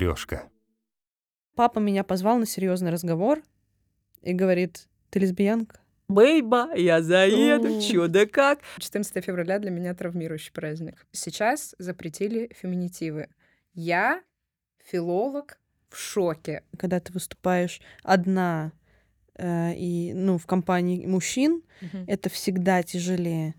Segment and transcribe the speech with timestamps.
[0.00, 0.48] матрешка.
[1.54, 3.42] Папа меня позвал на серьезный разговор
[4.22, 5.80] и говорит, ты лесбиянка?
[6.08, 7.80] Бейба, я заеду, О.
[7.80, 8.60] чё да как.
[8.78, 11.06] 14 февраля для меня травмирующий праздник.
[11.12, 13.28] Сейчас запретили феминитивы.
[13.74, 14.22] Я,
[14.84, 15.58] филолог,
[15.88, 16.64] в шоке.
[16.78, 18.72] Когда ты выступаешь одна
[19.36, 21.62] э, и, ну, в компании мужчин,
[22.06, 23.54] это всегда тяжелее.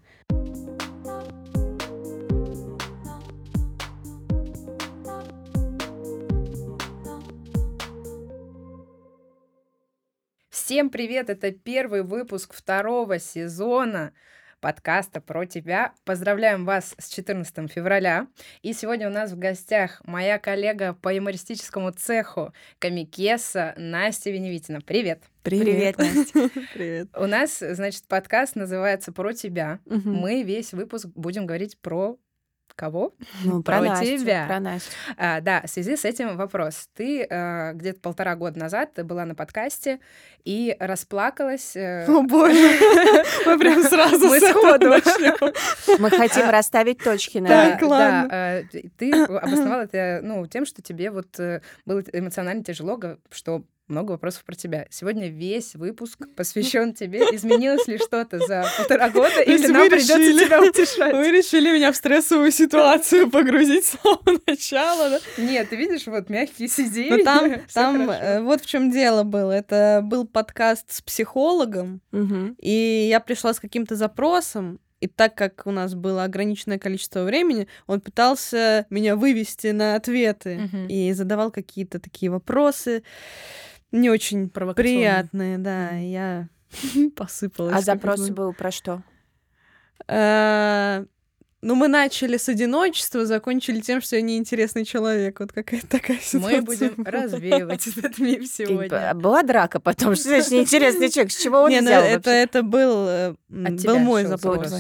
[10.72, 11.30] Всем привет!
[11.30, 14.14] Это первый выпуск второго сезона
[14.62, 15.94] подкаста про тебя.
[16.06, 18.28] Поздравляем вас с 14 февраля.
[18.62, 24.80] И сегодня у нас в гостях моя коллега по юмористическому цеху Комикеса Настя Веневитина.
[24.80, 25.24] Привет!
[25.44, 26.50] Привет, Настя.
[26.74, 27.10] Привет.
[27.18, 29.82] У нас, значит, подкаст называется «Про тебя».
[29.86, 30.14] Мгм.
[30.14, 32.18] Мы весь выпуск будем говорить про
[32.76, 33.14] кого?
[33.44, 34.46] Ну, Про про Настю, тебя.
[34.48, 34.92] Про Настю.
[35.18, 36.90] А, да, в связи с этим вопрос.
[36.96, 40.00] Ты э, где-то полтора года назад была на подкасте
[40.44, 41.76] и расплакалась.
[41.76, 42.54] э, О боже,
[43.46, 45.54] мы прям сразу Мы с этого сходу.
[46.00, 48.28] Мы хотим расставить точки на Да, Так, ладно.
[48.32, 48.64] э,
[48.98, 51.38] ты- обосновала это ну, тем, что тебе вот
[51.86, 54.88] было эмоционально тяжело, что много вопросов про тебя.
[54.90, 57.20] Сегодня весь выпуск посвящен тебе.
[57.32, 61.14] Изменилось ли что-то за полтора года, или нам придется тебя утешать?
[61.14, 65.20] Вы решили меня в стрессовую ситуацию погрузить с самого начала, да?
[65.38, 67.18] Нет, ты видишь, вот мягкие сиденья.
[67.18, 69.52] Но там, там э, вот в чем дело было.
[69.52, 72.56] Это был подкаст с психологом, Мгм.
[72.60, 77.68] и я пришла с каким-то запросом, и так как у нас было ограниченное количество времени,
[77.88, 80.88] он пытался меня вывести на ответы Мгм.
[80.88, 83.02] и задавал какие-то такие вопросы
[83.92, 85.92] не очень приятные, да.
[85.92, 86.48] Я
[87.16, 87.76] посыпалась.
[87.76, 88.34] А запрос бы.
[88.36, 89.02] был про что?
[90.08, 91.06] Э,
[91.64, 95.40] Ну, мы начали с одиночества, закончили тем, что я неинтересный человек.
[95.40, 96.58] Вот какая-то такая ситуация.
[96.58, 97.12] Мы будем была.
[97.12, 99.14] развеивать этот миф Б- сегодня.
[99.14, 100.16] Была драка потом?
[100.16, 101.32] Что значит неинтересный человек?
[101.32, 104.74] С чего он Не, ну, взял это, это был, э, был мой запрос,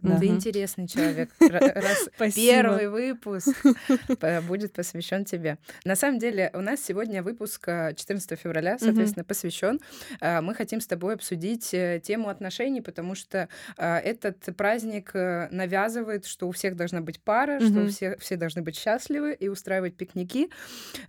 [0.00, 0.14] запрос.
[0.14, 0.18] да.
[0.20, 1.30] Ты интересный человек.
[1.40, 3.54] Раз первый выпуск
[4.48, 5.58] будет посвящен тебе.
[5.84, 9.80] На самом деле, у нас сегодня выпуск э, 14 февраля, соответственно, посвящен.
[10.20, 15.48] Э, Мы хотим с тобой обсудить э, тему отношений, потому что э, этот праздник э,
[15.50, 17.88] навязывает, что у всех должна быть пара, что у Мгм.
[17.88, 20.48] всех все должны быть счастливы и устраивать пикники.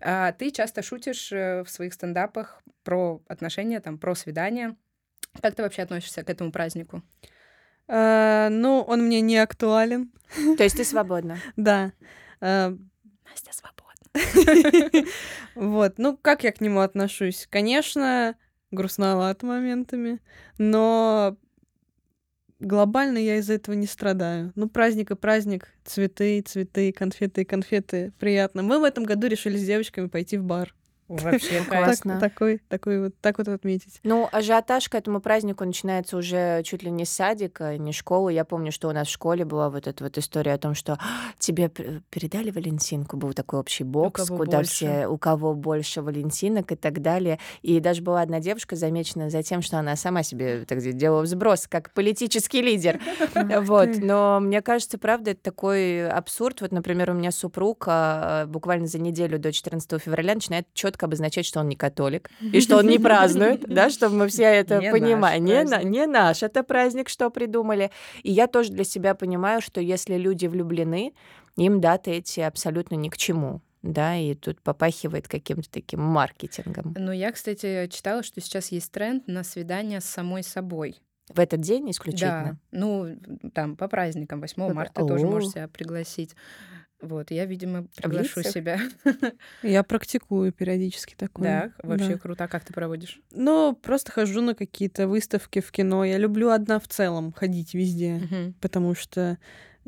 [0.01, 4.75] А Ты часто шутишь э, в своих стендапах про отношения, там, про свидания.
[5.41, 7.03] Как ты вообще относишься к этому празднику?
[7.89, 10.11] Э, Ну, он мне не актуален,
[10.57, 11.39] То есть ты свободна?
[11.57, 11.91] да.
[12.39, 12.75] Э,
[13.29, 13.79] Настя свободна.
[15.55, 17.47] Вот, ну, как я к нему отношусь?
[17.49, 18.35] Конечно,
[18.71, 20.19] грустновато моментами,
[20.57, 21.35] но
[22.59, 24.51] глобально я из-за этого не страдаю.
[24.55, 28.63] Ну, праздник и праздник, цветы, цветы, конфеты, конфеты, приятно.
[28.63, 30.75] Мы в этом году решили с девочками пойти в бар.
[31.09, 31.85] Вообще Класс.
[31.85, 32.19] Классно.
[32.19, 33.99] Так, такой, такой вот, так вот отметить.
[34.03, 38.31] Ну, ажиотаж к этому празднику начинается уже чуть ли не с садика, не школы.
[38.31, 40.93] Я помню, что у нас в школе была вот эта вот история о том, что
[40.93, 44.71] «А, тебе передали Валентинку, был такой общий бокс, куда больше.
[44.71, 47.39] все, у кого больше Валентинок и так далее.
[47.61, 51.23] И даже была одна девушка замечена за тем, что она сама себе так сказать, делала
[51.23, 52.99] взброс, как политический лидер.
[53.69, 56.61] Вот, но мне кажется, правда, это такой абсурд.
[56.61, 61.45] Вот, например, у меня супруг а, буквально за неделю до 14 февраля начинает четко обозначать,
[61.45, 64.91] что он не католик и что он не празднует, да, чтобы мы все это Не
[64.91, 65.39] понимали.
[65.39, 67.91] Не, на- не наш, это праздник, что придумали.
[68.23, 71.13] И я тоже для себя понимаю, что если люди влюблены,
[71.55, 73.61] им даты эти абсолютно ни к чему.
[73.81, 76.93] Да, и тут попахивает каким-то таким маркетингом.
[76.97, 80.97] Ну, я, кстати, читала, что сейчас есть тренд на свидание с самой собой.
[81.29, 82.57] В этот день Да, исключительно.
[82.71, 83.15] ну,
[83.53, 84.73] там, по праздникам, 8 Да-да.
[84.73, 86.35] марта тоже можешь себя пригласить.
[87.01, 88.77] Вот, я, видимо, приглашу себя.
[89.63, 91.71] Я практикую периодически такое.
[91.81, 92.17] Да, вообще Да.
[92.19, 92.43] круто.
[92.43, 93.21] А как ты проводишь?
[93.31, 96.03] Ну, просто хожу на какие-то выставки в кино.
[96.03, 98.53] Я люблю одна в целом ходить везде, Мгм.
[98.59, 99.37] потому что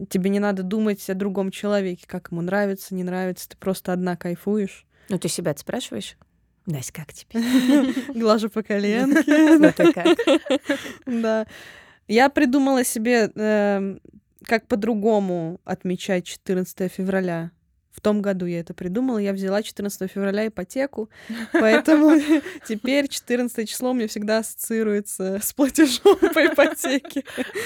[0.09, 3.49] тебе не надо думать о другом человеке, как ему нравится, не нравится.
[3.49, 4.85] Ты просто одна кайфуешь.
[5.09, 6.15] Ну, ты себя спрашиваешь?
[6.65, 7.41] Настя, как тебе?
[8.17, 9.57] Глажу по коленке.
[9.57, 10.17] Ну, ты как?
[11.05, 11.45] Да.
[12.07, 13.99] Я придумала себе, эм,
[14.45, 17.51] как по-другому отмечать 14 февраля.
[17.91, 19.17] В том году я это придумала.
[19.17, 21.09] Я взяла 14 февраля ипотеку,
[21.51, 22.11] поэтому
[22.67, 27.23] теперь 14 число у меня всегда ассоциируется с платежом по ипотеке.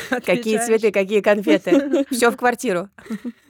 [0.09, 2.05] Какие цветы, какие конфеты?
[2.09, 2.89] Все в квартиру.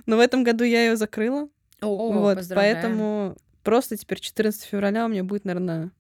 [0.05, 1.47] Но в этом году я ее закрыла.
[1.81, 5.91] Вот, поэтому просто теперь 14 февраля у меня будет, наверное,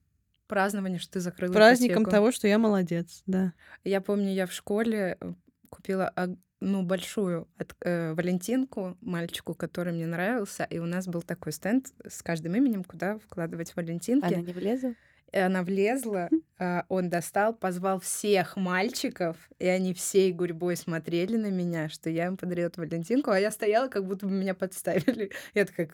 [0.47, 2.11] Празднование, что ты закрыла праздником ипотеку.
[2.11, 3.53] того, что я молодец, да.
[3.83, 5.33] Я помню, я в школе э,
[5.69, 6.13] купила
[6.59, 11.87] ну, большую от, э, Валентинку, мальчику, который мне нравился, и у нас был такой стенд
[12.07, 14.33] с каждым именем, куда вкладывать Валентинки.
[14.33, 14.95] Она не влезла?
[15.31, 16.29] И она влезла,
[16.59, 22.27] э, он достал, позвал всех мальчиков, и они всей гурьбой смотрели на меня, что я
[22.27, 25.31] им подарила Валентинку, а я стояла, как будто бы меня подставили.
[25.53, 25.89] Я такая!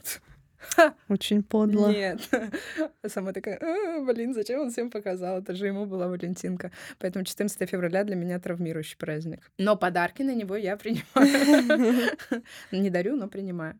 [1.09, 1.91] Очень подло.
[1.91, 2.21] Нет.
[3.07, 5.39] Сама такая, а, блин, зачем он всем показал?
[5.39, 6.71] Это же ему была Валентинка.
[6.99, 9.51] Поэтому 14 февраля для меня травмирующий праздник.
[9.57, 12.11] Но подарки на него я принимаю.
[12.71, 13.79] Не дарю, но принимаю.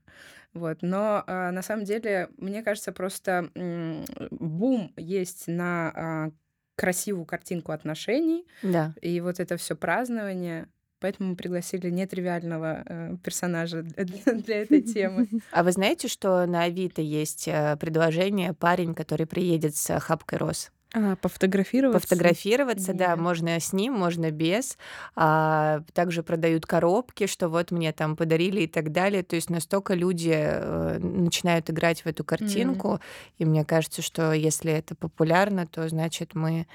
[0.53, 0.79] Вот.
[0.81, 6.31] Но а, на самом деле, мне кажется, просто м, бум есть на а,
[6.75, 8.45] красивую картинку отношений.
[8.63, 8.93] Да.
[9.01, 10.67] И вот это все празднование.
[11.01, 15.27] Поэтому мы пригласили нетривиального э, персонажа для, для этой темы.
[15.51, 20.71] А вы знаете, что на Авито есть э, предложение парень, который приедет с хапкой роз?
[20.93, 22.01] А, пофотографироваться?
[22.01, 22.97] Пофотографироваться, Нет.
[22.97, 24.77] да, можно с ним, можно без.
[25.15, 29.23] А, также продают коробки, что вот мне там подарили и так далее.
[29.23, 33.33] То есть настолько люди э, начинают играть в эту картинку, mm-hmm.
[33.39, 36.67] и мне кажется, что если это популярно, то значит мы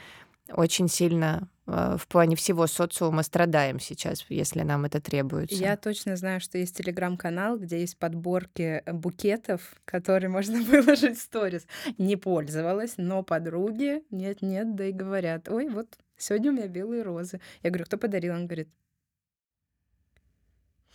[0.51, 5.57] очень сильно э, в плане всего социума страдаем сейчас, если нам это требуется.
[5.57, 11.67] Я точно знаю, что есть телеграм-канал, где есть подборки букетов, которые можно выложить в сторис.
[11.99, 17.41] Не пользовалась, но подруги нет-нет, да и говорят, ой, вот сегодня у меня белые розы.
[17.63, 18.35] Я говорю, кто подарил?
[18.35, 18.69] Он говорит,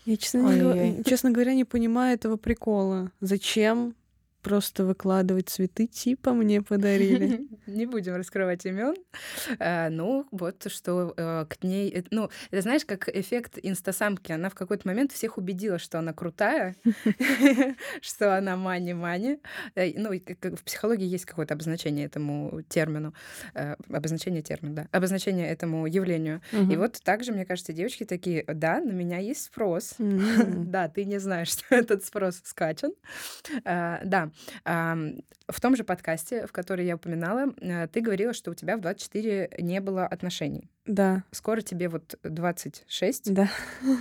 [0.06, 3.12] я, честно, не, честно говоря, не понимаю этого прикола.
[3.19, 3.95] Зачем
[4.41, 7.47] просто выкладывать цветы, типа мне подарили.
[7.67, 8.95] Не будем раскрывать имен.
[9.59, 11.91] А, ну, вот что э, к ней...
[11.91, 14.31] Э, ну, это знаешь, как эффект инстасамки.
[14.31, 16.75] Она в какой-то момент всех убедила, что она крутая,
[18.01, 19.39] что она мани-мани.
[19.75, 23.13] Э, ну, в психологии есть какое-то обозначение этому термину.
[23.89, 24.87] Обозначение термина, да.
[24.91, 26.41] Обозначение этому явлению.
[26.51, 29.95] И вот также, мне кажется, девочки такие, да, на меня есть спрос.
[30.71, 32.91] Да, ты не знаешь, что этот спрос скачан.
[33.63, 34.31] Да,
[34.63, 38.81] в том же подкасте, в который я упоминала, э, ты говорила, что у тебя в
[38.81, 40.69] 24 не было отношений.
[40.86, 41.24] Да.
[41.31, 43.33] Скоро тебе вот 26.
[43.33, 43.50] Да.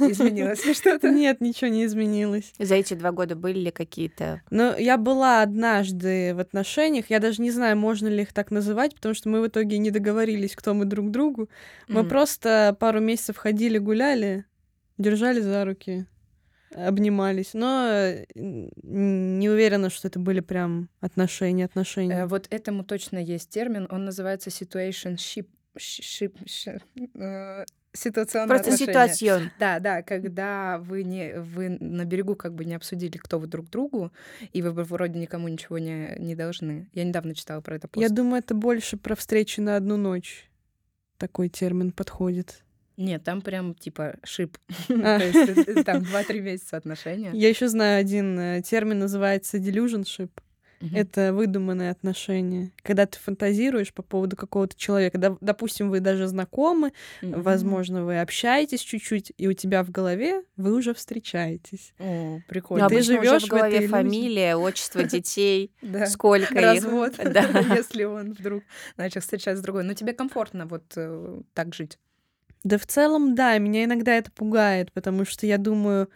[0.01, 1.11] Изменилось что-то?
[1.11, 2.53] Нет, ничего не изменилось.
[2.59, 4.43] За эти два года были ли какие-то?
[4.51, 7.11] Ну, я была однажды в отношениях.
[7.11, 9.91] Я даже не знаю, можно ли их так называть, потому что мы в итоге не
[9.91, 11.49] договорились, кто мы друг другу.
[11.89, 12.09] Мы mm.
[12.09, 14.45] просто пару месяцев ходили, гуляли,
[14.97, 16.07] держали за руки
[16.75, 22.15] обнимались, но э, не уверена, что это были прям отношения, отношения.
[22.15, 26.83] Э, вот этому точно есть термин, он называется situation ship, ship,
[27.15, 29.51] э, ситуационное Просто ситуацион.
[29.59, 33.69] Да, да, когда вы не вы на берегу как бы не обсудили, кто вы друг
[33.69, 34.13] другу,
[34.53, 36.89] и вы вроде никому ничего не, не должны.
[36.93, 38.03] Я недавно читала про это пост.
[38.03, 40.49] Я думаю, это больше про встречи на одну ночь.
[41.19, 42.63] Такой термин подходит.
[43.01, 44.59] Нет, там прям типа шип.
[44.91, 45.19] А.
[45.19, 47.31] То есть там 2-3 месяца отношения.
[47.33, 50.31] Я еще знаю один э, термин, называется delusionship.
[50.95, 52.71] Это выдуманные отношения.
[52.83, 55.37] Когда ты фантазируешь по поводу какого-то человека.
[55.41, 60.95] Допустим, вы даже знакомы, возможно, вы общаетесь чуть-чуть, и у тебя в голове вы уже
[60.95, 61.93] встречаетесь.
[61.99, 62.89] О, прикольно.
[62.89, 65.71] Ты живешь в голове фамилия, отчество детей,
[66.07, 66.83] сколько их.
[66.83, 67.15] Развод,
[67.77, 68.63] если он вдруг
[68.97, 69.85] начал встречаться с другой.
[69.85, 71.99] Но тебе комфортно вот э, так жить.
[72.63, 76.11] Да в целом, да, меня иногда это пугает, потому что я думаю,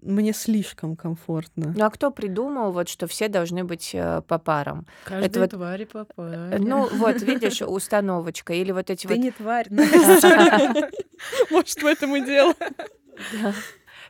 [0.00, 1.72] мне слишком комфортно.
[1.76, 4.86] Ну а кто придумал, вот, что все должны быть э, по парам?
[5.04, 6.58] Каждая это вот, твари по паре.
[6.58, 8.52] Ну вот, видишь, установочка.
[8.52, 9.22] Или вот эти Ты вот...
[9.22, 9.66] не тварь.
[11.50, 12.54] Может, в этом и дело.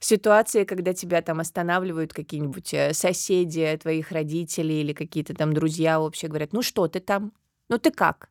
[0.01, 6.29] Ситуации, когда тебя там останавливают какие-нибудь э, соседи твоих родителей или какие-то там друзья вообще
[6.29, 7.33] говорят, ну что ты там?
[7.69, 8.29] Ну ты как?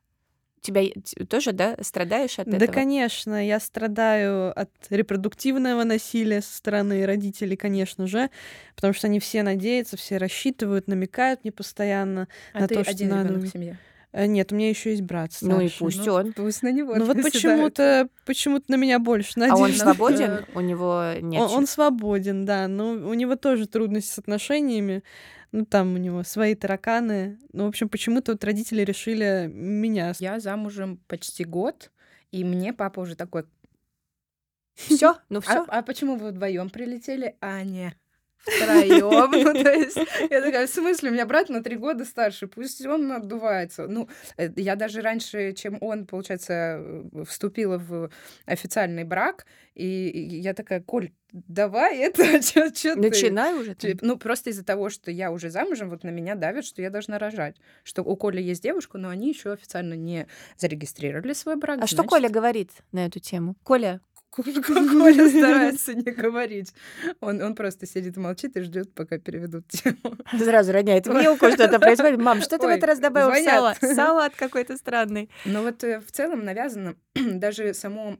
[0.60, 0.82] Тебя
[1.28, 2.66] тоже, да, страдаешь от да, этого?
[2.66, 8.30] Да, конечно, я страдаю от репродуктивного насилия со стороны родителей, конечно же,
[8.74, 12.90] потому что они все надеются, все рассчитывают, намекают мне постоянно а на ты то, что
[12.90, 13.34] один надо...
[13.34, 13.78] в семье?
[14.12, 15.54] Э, нет, у меня еще есть брат старший.
[15.54, 16.32] Ну и пусть ну, он.
[16.32, 16.94] Пусть на него.
[16.94, 19.64] Ну вот почему-то почему-то на меня больше надеются.
[19.64, 20.44] А он свободен?
[20.54, 21.42] У него нет.
[21.42, 25.02] Он, он свободен, да, но у него тоже трудности с отношениями.
[25.52, 27.38] Ну, там у него свои тараканы.
[27.52, 30.12] Ну, в общем, почему-то вот родители решили меня.
[30.18, 31.90] Я замужем почти год,
[32.30, 33.44] и мне папа уже такой...
[34.74, 35.64] Все, ну все.
[35.64, 37.96] А, а почему вы вдвоем прилетели, а не
[38.38, 39.30] втроем.
[39.48, 39.96] Ну, то есть,
[40.30, 43.86] я такая, в смысле, у меня брат на три года старше, пусть он отдувается.
[43.86, 48.10] Ну, э, я даже раньше, чем он, получается, э, вступила в
[48.46, 52.96] официальный брак, и я такая, Коль, давай это, что ты...
[52.96, 53.76] Начинай уже.
[54.00, 57.18] Ну, просто из-за того, что я уже замужем, вот на меня давят, что я должна
[57.18, 57.56] рожать.
[57.84, 60.26] Что у Коли есть девушка, но они еще официально не
[60.56, 61.76] зарегистрировали свой брак.
[61.76, 61.98] А значит...
[61.98, 63.54] что Коля говорит на эту тему?
[63.62, 64.00] Коля,
[64.42, 66.72] Коля старается не говорить.
[67.20, 70.16] Он, он просто сидит молчит и ждет, пока переведут тему.
[70.38, 72.20] Сразу роняет вилку, что-то происходит.
[72.20, 73.74] Мам, что ты в этот раз добавил сало?
[73.80, 75.30] Салат какой-то странный.
[75.44, 78.18] Но вот э, в целом навязано даже само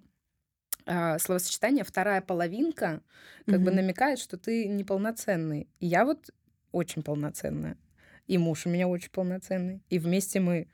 [0.87, 3.03] а, словосочетание «вторая половинка»
[3.47, 5.69] как бы намекает, что ты неполноценный.
[5.81, 6.31] И я вот
[6.71, 7.79] очень полноценная.
[8.27, 9.83] И муж у меня очень полноценный.
[9.89, 10.69] И вместе мы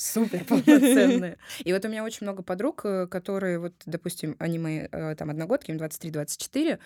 [0.00, 1.36] супер полноценные.
[1.64, 5.30] И вот у меня очень много подруг, э, которые, вот, допустим, они мои э, там
[5.30, 6.78] одногодки, им 23-24,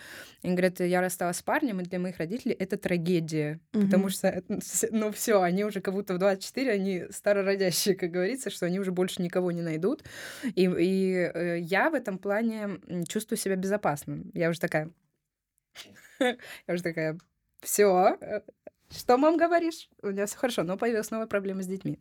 [0.42, 4.42] и говорят, я рассталась с парнем, и для моих родителей это трагедия, потому что,
[4.90, 8.92] ну все, они уже как будто в 24, они старородящие, как говорится, что они уже
[8.92, 10.02] больше никого не найдут.
[10.42, 14.30] И, и э, я в этом плане чувствую себя безопасным.
[14.34, 14.90] Я уже такая...
[16.20, 17.18] Я уже такая,
[17.60, 18.16] все,
[18.90, 19.88] что, мам, говоришь?
[20.02, 21.98] У меня все хорошо, но появилась новая проблема с детьми.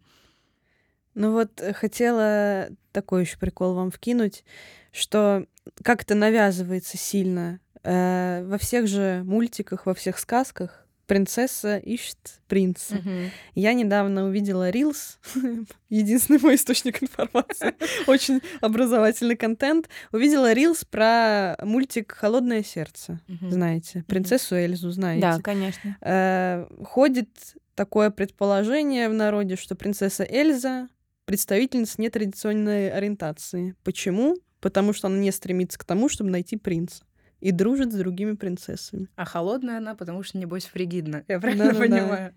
[1.15, 4.43] Ну вот э, хотела такой еще прикол вам вкинуть,
[4.91, 5.45] что
[5.83, 12.95] как-то навязывается сильно э, во всех же мультиках, во всех сказках принцесса ищет принца.
[12.95, 13.31] Мгм.
[13.55, 15.17] Я недавно увидела Reels,
[15.89, 17.75] единственный мой источник информации,
[18.07, 19.89] очень образовательный контент.
[20.11, 23.51] Увидела Reels про мультик «Холодное сердце», Мгм.
[23.51, 25.21] знаете, принцессу Эльзу, знаете.
[25.21, 25.97] Да, конечно.
[26.01, 27.29] Э, ходит
[27.75, 30.87] такое предположение в народе, что принцесса Эльза
[31.25, 33.75] представительница нетрадиционной ориентации.
[33.83, 34.37] Почему?
[34.61, 37.03] Потому что она не стремится к тому, чтобы найти принца.
[37.41, 39.09] И дружит с другими принцессами.
[39.17, 41.25] А холодная она, потому что, небось, фригидна.
[41.27, 41.79] Я правильно Да-да-да.
[41.85, 42.33] понимаю?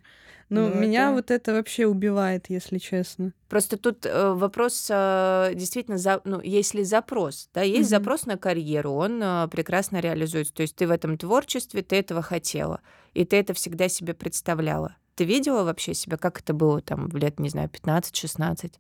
[0.49, 3.33] Ну, Ну, меня это- вот это вообще убивает, если честно.
[3.49, 7.99] Просто тут э, вопрос э, действительно, за, ну, если запрос, да, есть Мгм.
[7.99, 10.55] запрос на карьеру, он э, прекрасно реализуется.
[10.55, 12.81] То есть ты в этом творчестве, ты этого хотела,
[13.15, 14.97] и ты это всегда себе представляла.
[15.17, 18.75] Ты видела вообще себя, как это было там в лет, не знаю, 15-16?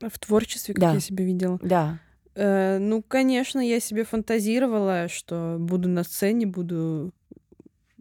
[0.00, 0.92] В творчестве, как Да.
[0.94, 1.58] я себя видела.
[1.62, 2.00] Да.
[2.34, 7.12] Э, ну, конечно, я себе фантазировала, что буду на сцене, буду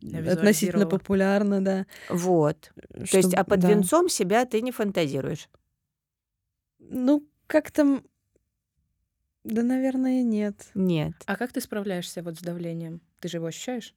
[0.03, 1.85] относительно популярна, да.
[2.09, 2.71] Вот.
[3.11, 5.47] То есть, а под венцом себя ты не фантазируешь.
[6.79, 7.81] Ну, как-то...
[7.83, 8.03] м,
[9.43, 10.67] Да, наверное, нет.
[10.73, 11.13] Нет.
[11.25, 13.01] А как ты справляешься вот с давлением?
[13.19, 13.93] Ты же его ощущаешь?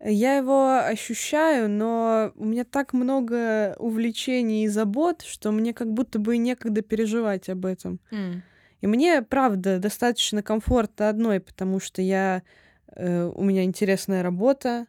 [0.00, 6.18] Я его ощущаю, но у меня так много увлечений и забот, что мне как будто
[6.18, 8.00] бы некогда переживать об этом.
[8.80, 12.42] И мне, правда, достаточно комфортно одной, потому что я,
[12.94, 14.86] э, у меня интересная работа,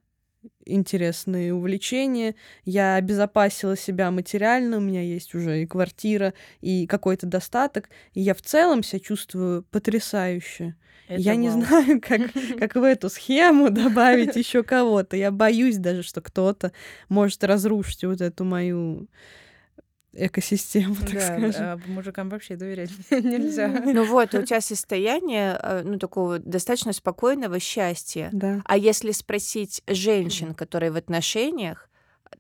[0.66, 7.90] интересные увлечения, я обезопасила себя материально, у меня есть уже и квартира, и какой-то достаток,
[8.14, 10.76] и я в целом себя чувствую потрясающе.
[11.10, 12.22] я не знаю, как,
[12.60, 15.16] как в эту схему добавить еще кого-то.
[15.18, 16.72] Я боюсь даже, что кто-то
[17.10, 19.08] может разрушить вот эту мою
[20.16, 21.54] экосистему, так Да, скажем.
[21.64, 23.68] а мужикам вообще доверять нельзя.
[23.68, 28.30] Ну вот, у тебя состояние, э, ну, такого достаточно спокойного счастья.
[28.32, 28.62] Да.
[28.66, 31.90] А если спросить женщин, которые в отношениях,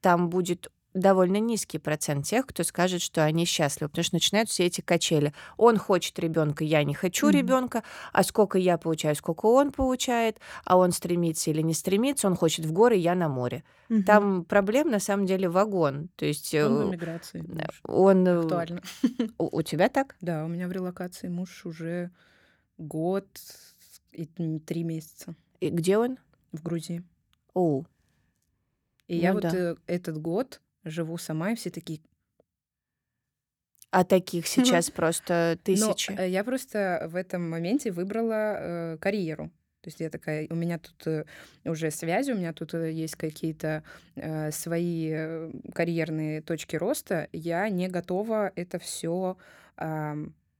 [0.01, 4.66] там будет довольно низкий процент тех, кто скажет, что они счастливы, потому что начинают все
[4.66, 5.34] эти качели.
[5.58, 7.36] Он хочет ребенка, я не хочу Мгм.
[7.38, 7.84] ребенка,
[8.14, 12.66] а сколько я получаю, сколько он получает, а он стремится или не стремится, он хочет
[12.66, 13.64] в горы, я на море.
[13.90, 14.04] Мгм.
[14.04, 16.10] Там проблем на самом деле вагон.
[16.16, 17.44] То есть э, Он в эмиграции.
[17.48, 18.28] э, он...
[18.28, 18.82] э, Актуально.
[19.38, 20.16] У, у тебя так?
[20.22, 22.10] Да, у меня в релокации муж уже
[22.78, 23.28] год
[24.12, 26.18] и три месяца И где он?
[26.54, 27.04] в Грузии.
[27.54, 27.84] О,
[29.08, 29.56] И я Ну вот да.
[29.56, 32.00] э, этот год живу сама, и все такие...
[33.92, 36.12] а таких сейчас просто Но тысячи.
[36.18, 38.58] э, я просто в этом моменте выбрала
[38.94, 39.51] э, карьеру.
[39.82, 41.25] То есть я такая, у меня тут э,
[41.63, 43.84] уже связи, у меня тут э, есть какие-то
[44.15, 47.27] э, свои э, карьерные точки роста.
[47.32, 49.38] Я не готова это все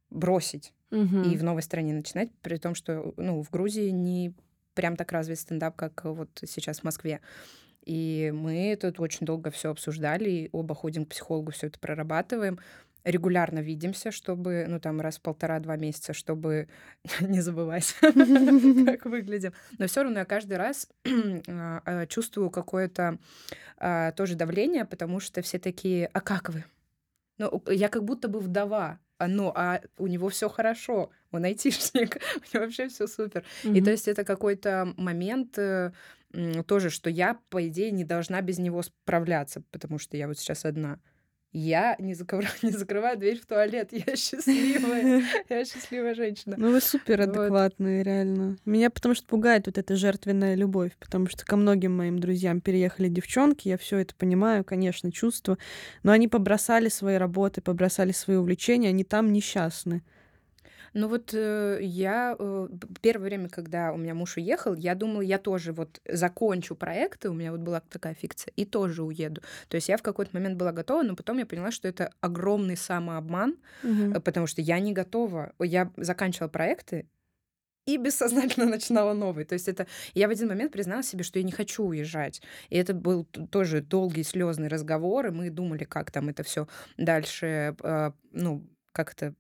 [0.10, 1.24] бросить Мгм.
[1.24, 4.34] и в новой стране начинать, при том, что ну, в Грузии не
[4.74, 7.22] прям так развит стендап, как вот сейчас в Москве.
[7.86, 12.60] И мы тут очень долго все обсуждали, и оба ходим к психологу, все это прорабатываем.
[13.04, 16.68] Регулярно видимся, чтобы, ну, там, раз в полтора-два месяца, чтобы
[17.20, 19.54] не забывать, как выглядим.
[19.78, 20.90] Но все равно я каждый раз
[21.48, 23.20] а, а, чувствую какое-то
[23.78, 26.66] а, тоже давление, потому что все такие, а как вы?
[27.38, 32.56] Ну, я как будто бы вдова, ну, а у него все хорошо, он айтишник, у
[32.56, 33.44] него вообще все супер.
[33.64, 35.92] И то есть это какой-то момент э,
[36.68, 40.66] тоже, что я, по идее, не должна без него справляться, потому что я вот сейчас
[40.66, 41.00] одна.
[41.58, 46.56] Я не, закрываю, не закрываю дверь в туалет, я счастливая, я счастливая женщина.
[46.58, 47.30] Ну, вы супер Вот.
[47.30, 48.58] адекватные, реально.
[48.66, 53.08] Меня потому что пугает вот эта жертвенная любовь, потому что ко многим моим друзьям переехали
[53.08, 55.58] девчонки, я все это понимаю, конечно, чувства,
[56.04, 60.04] но они побросали свои работы, побросали свои увлечения, они там несчастны.
[60.96, 62.68] Ну вот э, я э,
[63.02, 67.34] первое время, когда у меня муж уехал, я думала, я тоже вот закончу проекты, у
[67.34, 69.42] меня вот была такая фикция, и тоже уеду.
[69.68, 72.78] То есть я в какой-то момент была готова, но потом я поняла, что это огромный
[72.78, 75.52] самообман, э, потому что я не готова.
[75.60, 77.10] Я заканчивала проекты,
[77.86, 79.44] и бессознательно начинала новый.
[79.44, 82.42] То есть это я в один момент признала себе, что я не хочу уезжать.
[82.70, 87.76] И это был тоже долгий слезный разговор, и мы думали, как там это все дальше,
[87.84, 89.36] э, ну, как-то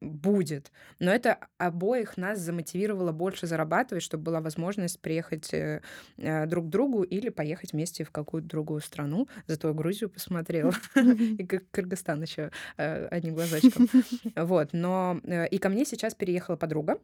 [0.00, 0.72] будет.
[0.98, 5.82] Но это обоих нас замотивировало больше зарабатывать, чтобы была возможность приехать э,
[6.18, 9.28] э, друг к другу или поехать вместе в какую-то другую страну.
[9.46, 10.72] Зато я Грузию посмотрела.
[10.94, 13.88] И Кыр- Кыргызстан еще одним глазочком.
[14.36, 16.98] Вот, но э, и ко мне сейчас переехала подруга.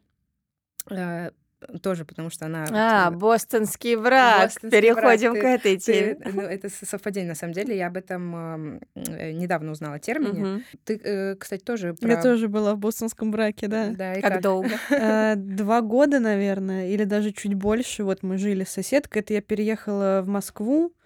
[1.60, 2.66] Э, Тоже потому что она...
[2.70, 4.44] А, вот, бостонский враг.
[4.46, 5.42] Бостонский Переходим враг.
[5.42, 5.80] к этой ты-
[6.16, 6.18] теме.
[6.32, 7.76] ну, это совпадение, на самом деле.
[7.76, 10.40] Я об этом э, недавно узнала термине.
[10.40, 10.64] Мгм.
[10.84, 12.22] Ты, э, кстати, тоже Я про...
[12.22, 13.88] тоже была в бостонском браке, да.
[13.90, 14.42] Да, и Как как?
[14.42, 14.70] долго?
[14.90, 18.04] Э, Два года, наверное, или даже чуть больше.
[18.04, 19.22] Вот мы жили с соседкой.
[19.22, 20.97] Это я переехала в Москву, э,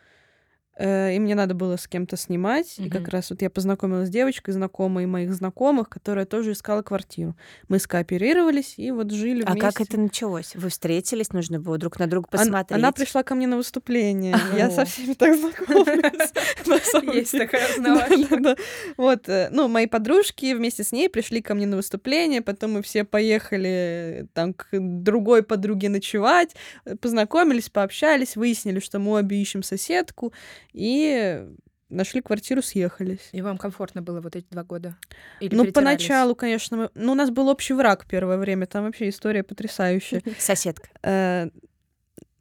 [0.78, 2.78] и мне надо было с кем-то снимать.
[2.78, 7.36] И как раз вот я познакомилась с девочкой, знакомой моих знакомых, которая тоже искала квартиру.
[7.68, 9.70] Мы скооперировались и вот жили А вместе.
[9.70, 10.54] как это началось?
[10.54, 12.78] Вы встретились, нужно было друг на друга посмотреть.
[12.78, 14.36] Она пришла ко мне на выступление.
[14.56, 16.32] Я со всеми так знакомлюсь.
[16.92, 18.56] самом Есть такая да.
[18.96, 22.82] Вот, э, ну, мои подружки вместе с ней пришли ко мне на выступление, потом мы
[22.82, 29.40] все поехали э, там к другой подруге ночевать, э, познакомились, пообщались, выяснили, что мы обе
[29.40, 30.32] ищем соседку,
[30.72, 31.46] и
[31.88, 33.28] нашли квартиру, съехались.
[33.32, 34.96] И вам комфортно было вот эти два года?
[35.40, 36.90] Или ну, поначалу, конечно, мы...
[36.94, 40.22] ну, у нас был общий враг первое время, там вообще история потрясающая.
[40.38, 40.88] Соседка.
[41.02, 41.50] Э,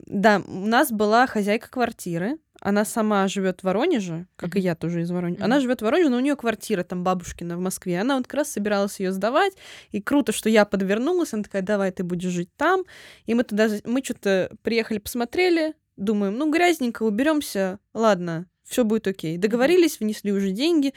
[0.06, 2.38] Да, у нас была хозяйка квартиры.
[2.64, 4.66] Она сама живет в Воронеже, как и Мгм.
[4.66, 5.38] я тоже из Воронежа.
[5.40, 5.46] Мгм.
[5.46, 8.00] Она живет в Воронеже, но у нее квартира там бабушкина в Москве.
[8.00, 9.54] Она вот как раз собиралась ее сдавать.
[9.90, 11.34] И круто, что я подвернулась.
[11.34, 12.84] Она такая, давай ты будешь жить там.
[13.26, 19.38] И мы туда, мы что-то приехали, посмотрели, думаем, ну грязненько, уберемся, ладно, все будет окей.
[19.38, 20.94] Договорились, внесли уже деньги,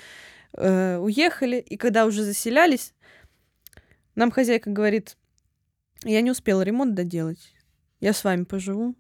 [0.53, 1.57] э, уехали.
[1.57, 2.95] И когда уже заселялись,
[4.15, 5.17] нам хозяйка говорит,
[6.05, 7.55] я не успела ремонт доделать.
[8.01, 8.95] Я с вами поживу.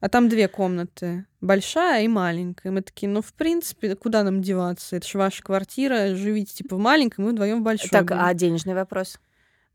[0.00, 1.26] А там две комнаты.
[1.40, 2.72] Большая и маленькая.
[2.72, 4.96] Мы такие, ну, в принципе, куда нам деваться?
[4.96, 6.14] Это же ваша квартира.
[6.14, 7.90] Живите, типа, в маленькой, мы вдвоем в большой.
[7.90, 8.20] Так, будем».
[8.20, 9.20] а денежный вопрос?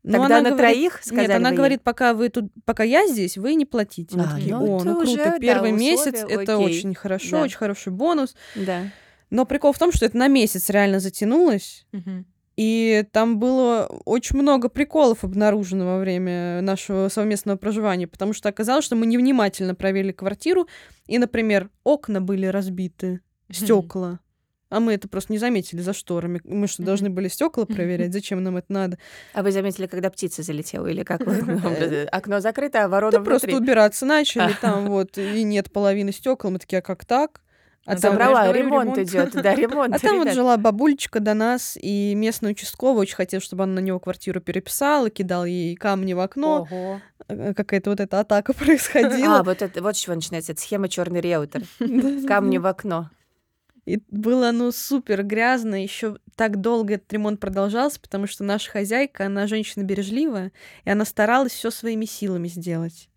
[0.08, 2.84] Ну, Тогда она на говорит- троих сказали Нет, она бы говорит, пока вы тут, пока
[2.84, 4.16] я здесь, вы не платите.
[4.16, 5.10] Мы А, такие, ну о, это ну круто.
[5.10, 6.66] уже, да, Первый условия, месяц это окей.
[6.66, 7.42] очень хорошо, Да.
[7.42, 8.36] очень хороший бонус.
[8.54, 8.82] Да.
[9.30, 11.86] Но прикол в том, что это на месяц реально затянулось.
[11.90, 12.24] Мгм.
[12.56, 18.84] И там было очень много приколов обнаружено во время нашего совместного проживания, потому что оказалось,
[18.84, 20.68] что мы невнимательно проверили квартиру,
[21.08, 24.20] и, например, окна были разбиты, стекла.
[24.68, 26.40] А мы это просто не заметили за шторами.
[26.44, 28.12] Мы что, должны были стекла проверять?
[28.12, 28.98] Зачем нам это надо?
[29.32, 30.88] А вы заметили, когда птица залетела?
[30.88, 31.36] Или как вы?
[31.36, 36.50] Э, Окно закрыто, а ворона Да просто убираться начали, там вот, и нет половины стекол.
[36.50, 37.42] Мы такие, а как так?
[37.84, 38.98] А Ну, там, Забрала, ремонт ремонт.
[38.98, 39.94] идет, да, ремонт.
[39.94, 43.78] а там вот жила бабулечка до нас, и местный участковый очень хотел, чтобы она на
[43.78, 46.66] него квартиру переписала, кидал ей камни в окно.
[46.68, 47.00] Ого.
[47.28, 49.38] Э, Какая-то вот эта атака происходила.
[49.38, 51.62] А, вот это, вот с чего начинается эта схема черный риэлтор.
[52.26, 53.10] Камни в окно.
[53.86, 55.82] И было, ну, супер грязно.
[55.82, 60.52] Еще так долго этот ремонт продолжался, потому что наша хозяйка, она женщина бережливая,
[60.84, 63.08] и она старалась все своими силами сделать.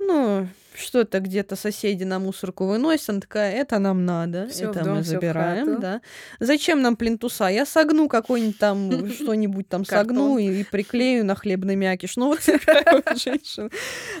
[0.00, 4.96] Ну, что-то где-то соседи на мусорку выносят, она такая, это нам надо, Всё это дом,
[4.96, 6.00] мы забираем, да.
[6.40, 7.48] Зачем нам плинтуса?
[7.48, 12.16] Я согну какой-нибудь там, что-нибудь там согну и, и приклею на хлебный мякиш.
[12.16, 13.70] Ну, вот такая вот женщина.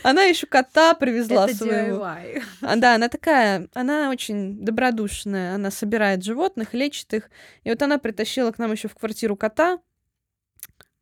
[0.02, 2.04] Она еще кота привезла Это своего.
[2.04, 2.42] DIY.
[2.60, 7.30] А, да, она такая, она очень добродушная, она собирает животных, лечит их.
[7.64, 9.78] И вот она притащила к нам еще в квартиру кота,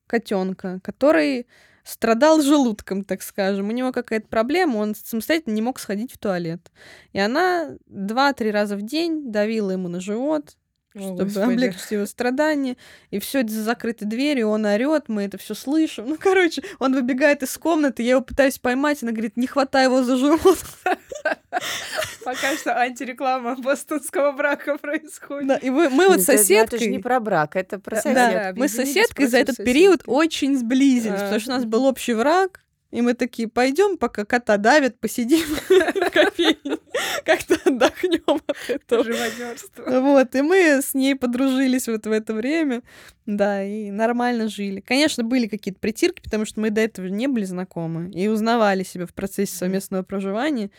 [0.07, 1.47] котенка, который
[1.88, 3.68] страдал желудком, так скажем.
[3.68, 6.70] У него какая-то проблема, он самостоятельно не мог сходить в туалет.
[7.12, 10.57] И она два-три раза в день давила ему на живот,
[10.94, 11.53] О, чтобы Господи.
[11.53, 12.77] облегчить его страдания.
[13.11, 16.05] И все это за закрытой дверью, он орет, мы это все слышим.
[16.09, 20.03] Ну, короче, он выбегает из комнаты, я его пытаюсь поймать, она говорит, не хватай его
[20.03, 20.59] за живот.
[22.25, 25.49] Пока что антиреклама бостонского брака происходит.
[25.49, 26.99] Да, и вы- мы вот с Это- Это же не соседкой...
[27.03, 28.15] про брак, это про Да, сосед.
[28.15, 31.25] Да, мы с соседкой за этот период очень сблизились, А.
[31.25, 35.41] потому что у нас был общий враг, и мы такие, пойдем, пока кота давят, посидим
[35.69, 36.79] в кофейне,
[37.25, 39.05] как-то отдохнем от этого.
[39.05, 40.01] Живодерство.
[40.01, 42.83] Вот, и мы с ней подружились вот в это время,
[43.27, 44.81] да, и нормально жили.
[44.81, 49.07] Конечно, были какие-то притирки, потому что мы до этого не были знакомы и узнавали себя
[49.07, 50.71] в процессе совместного проживания.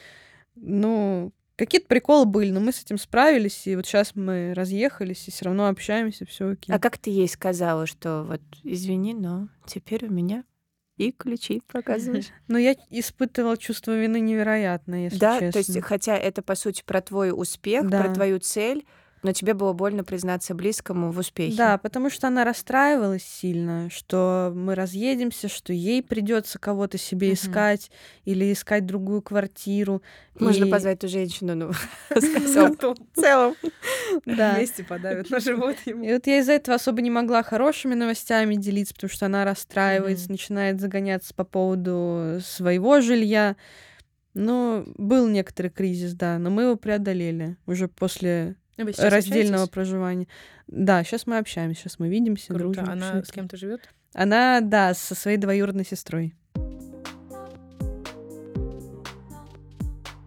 [0.61, 5.31] Ну, Какие-то приколы были, но мы с этим справились, и вот сейчас мы разъехались, и
[5.31, 6.73] все равно общаемся, все окей.
[6.73, 10.45] А как ты ей сказала, что вот извини, но теперь у меня
[10.95, 12.27] и ключи показываешь?
[12.47, 15.51] Но я испытывала чувство вины невероятное, если Да, честно.
[15.51, 18.03] то есть, хотя это по сути про твой успех, Да.
[18.03, 18.85] про твою цель,
[19.23, 21.58] но тебе было больно признаться близкому в успехе.
[21.58, 27.34] Да, потому что она расстраивалась сильно, что мы разъедемся, что ей придется кого-то себе Мгм.
[27.36, 27.91] искать
[28.25, 30.01] или искать другую квартиру.
[30.39, 31.71] Можно И- позвать ту женщину, ну,
[32.15, 32.73] сказал.
[32.75, 33.55] В целом.
[34.25, 34.55] Да.
[34.55, 36.03] Вместе подавят на живот ему.
[36.03, 40.32] И вот я из-за этого особо не могла хорошими новостями делиться, потому что она расстраивается,
[40.32, 43.55] начинает загоняться по поводу своего жилья.
[44.34, 49.69] Ну, был некоторый кризис, да, но мы его преодолели уже после Вы раздельного общаетесь?
[49.73, 50.27] проживания.
[50.67, 52.81] Да, сейчас мы общаемся, сейчас мы видимся, Круто.
[52.81, 52.89] дружим.
[52.89, 53.89] Она с кем-то живет?
[54.13, 56.35] Она, да, со своей двоюродной сестрой.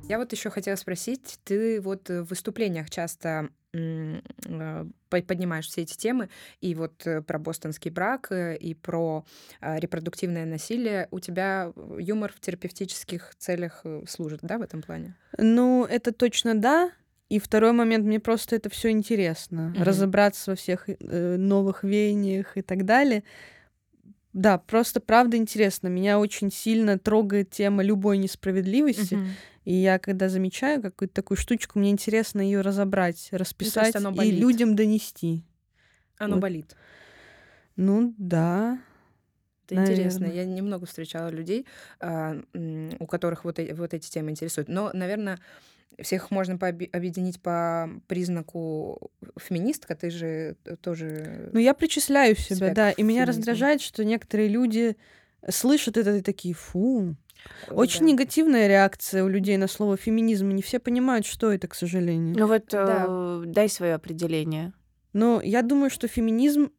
[0.09, 4.21] Я вот еще хотела спросить, ты вот в выступлениях часто э,
[5.09, 6.29] по- поднимаешь все эти темы,
[6.61, 9.25] и вот э, про бостонский брак, э, и про
[9.63, 11.09] репродуктивное насилие.
[11.13, 15.17] У тебя юмор в терапевтических целях служит, да, в этом плане?
[15.39, 16.91] Ну, это точно да.
[17.33, 19.71] И второй момент, мне просто это все интересно.
[19.71, 19.83] Мгм.
[19.85, 23.25] Разобраться во всех э, новых веяниях и так далее.
[24.35, 25.89] Да, просто правда интересно.
[25.89, 29.19] Меня очень сильно трогает тема любой несправедливости.
[29.65, 34.77] И я, когда замечаю какую-то такую штучку, мне интересно ее разобрать, расписать оно и людям
[34.77, 35.43] донести.
[36.19, 36.43] Оно Вот.
[36.43, 36.77] болит.
[37.77, 38.79] Ну да.
[39.65, 40.27] Это интересно.
[40.27, 40.37] Наверно.
[40.37, 41.65] Я немного встречала людей,
[41.99, 42.37] а,
[42.99, 44.69] у которых вот, э- вот эти темы интересуют.
[44.69, 45.39] Но, наверное,
[46.01, 49.95] всех можно пообе- объединить по признаку феминистка.
[49.95, 51.51] Ты же тоже...
[51.53, 52.91] Ну, я причисляю себя, себя да.
[52.91, 53.27] И меня феминизму.
[53.41, 54.97] раздражает, что некоторые люди
[55.49, 57.17] слышат это и такие, фу.
[57.69, 58.13] Очень да.
[58.13, 60.51] негативная реакция у людей на слово феминизм.
[60.51, 62.37] и Не все понимают, что это, к сожалению.
[62.39, 63.07] Ну вот Да.
[63.09, 64.73] э, дай свое определение.
[65.13, 66.71] Но я думаю, что феминизм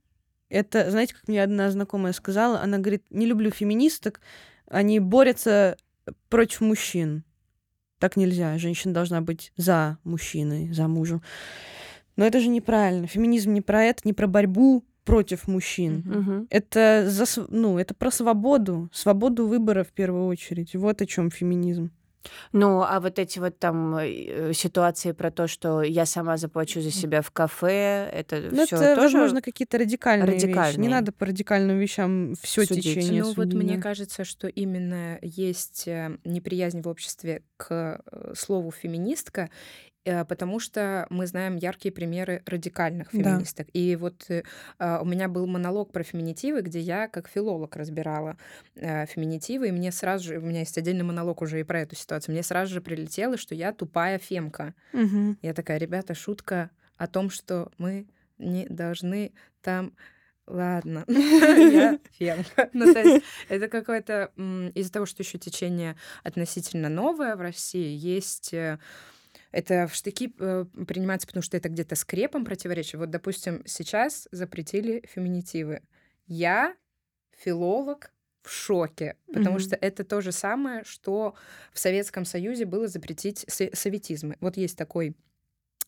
[0.50, 4.22] это, знаете, как мне одна знакомая сказала, она говорит, не люблю феминисток,
[4.68, 5.78] они борются
[6.30, 7.24] против мужчин.
[8.04, 8.58] Так нельзя.
[8.58, 11.22] Женщина должна быть за мужчиной, за мужем.
[12.18, 13.08] Но это же неправильно.
[13.08, 16.04] Феминизм не про это, не про борьбу против мужчин.
[16.06, 16.48] Мгм.
[16.50, 20.76] Это за, ну, это про свободу, свободу выбора в первую очередь.
[20.76, 21.92] Вот о чем феминизм.
[22.52, 26.92] Ну, а вот эти вот там э, ситуации про то, что я сама заплачу за
[26.92, 30.46] себя в кафе, это Ну, все это, тоже возможно, какие-то радикальные, вещи.
[30.46, 30.90] Не радикальные.
[30.90, 32.84] надо по радикальным вещам все Судить.
[32.84, 33.82] течение Ну вот судить, мне да.
[33.82, 39.50] кажется, что именно есть э, неприязнь в обществе к э, слову феминистка,
[40.26, 43.18] потому что мы знаем яркие примеры радикальных Да.
[43.18, 43.68] феминисток.
[43.74, 44.44] И вот э,
[44.80, 48.38] а, у меня был монолог про феминитивы, где я как филолог разбирала
[48.76, 51.96] э, феминитивы, и мне сразу же, у меня есть отдельный монолог уже и про эту
[51.96, 54.74] ситуацию, мне сразу же прилетело, что я тупая фемка.
[54.92, 55.38] Мгм.
[55.42, 59.94] Я такая, ребята, шутка о том, что мы не должны там...
[60.46, 62.70] Ладно, я фемка.
[62.74, 64.30] Ну, то есть это какое-то...
[64.76, 68.54] Из-за того, что еще течение относительно новое в России, есть...
[69.54, 73.00] э, Это в штыки э, принимается, потому что это где-то скрепом противоречие.
[73.00, 75.82] Вот, допустим, сейчас запретили феминитивы.
[76.28, 76.76] Я
[77.38, 78.12] филолог
[78.44, 79.60] в шоке, потому Мгм.
[79.60, 81.36] что это то же самое, что
[81.74, 84.38] в Советском Союзе было запретить со- советизмы.
[84.42, 85.16] Вот есть такой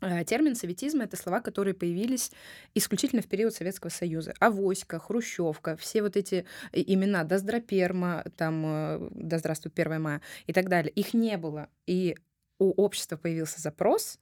[0.01, 2.32] э, термин советизм это слова, которые появились
[2.75, 4.34] исключительно в период Советского Союза.
[4.41, 10.54] Авоська, Хрущевка, все вот эти и- имена, Доздроперма, там, э, да здравствует 1 мая и
[10.54, 10.91] так далее.
[10.91, 11.69] Их не было.
[11.88, 12.17] И
[12.60, 14.20] у общества появился запрос,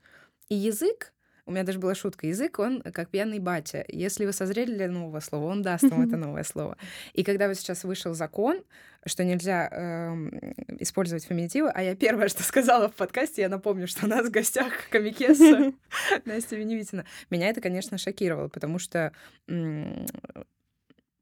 [0.50, 1.14] и язык,
[1.46, 3.84] у меня даже была шутка, язык, он как пьяный батя.
[3.90, 6.78] Если вы созрели для нового слова, он даст вам это новое слово.
[7.14, 8.64] И когда вот сейчас вышел закон,
[9.06, 14.06] что нельзя эм, использовать феминитивы, а я первое, что сказала в подкасте, я напомню, что
[14.06, 15.74] у нас в гостях комикесса
[16.26, 17.06] Настя Веневитина.
[17.30, 19.12] Меня это, конечно, шокировало, потому что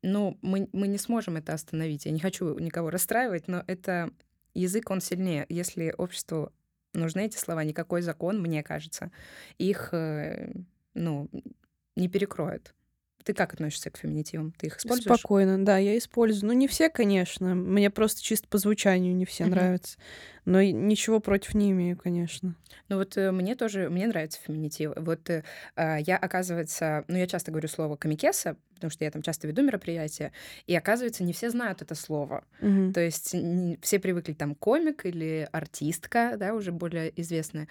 [0.04, 2.06] ну, мы, мы не сможем это остановить.
[2.06, 4.12] Я не хочу никого расстраивать, но это
[4.54, 5.46] язык, он сильнее.
[5.50, 6.52] Если обществу
[6.94, 9.12] нужны эти слова, никакой закон, мне кажется,
[9.58, 10.52] их, э,
[10.94, 11.30] ну,
[11.96, 12.74] не перекроет.
[13.24, 14.54] Ты как относишься к феминитивам?
[14.58, 15.20] Ты их используешь?
[15.20, 16.52] Спокойно, да, я использую.
[16.52, 17.56] Ну, не все, конечно.
[17.56, 19.98] Мне просто чисто по звучанию не все нравятся.
[20.46, 22.56] Но ничего против не имею, конечно.
[22.90, 24.94] Ну вот э, мне тоже, мне нравится феминитив.
[24.96, 25.44] Вот э,
[25.76, 29.62] а, я, оказывается, ну я часто говорю слово комикеса, потому что я там часто веду
[29.62, 30.32] мероприятия,
[30.66, 32.44] и оказывается, не все знают это слово.
[32.94, 33.36] То есть
[33.82, 37.68] все привыкли там комик или артистка, да, уже более известная.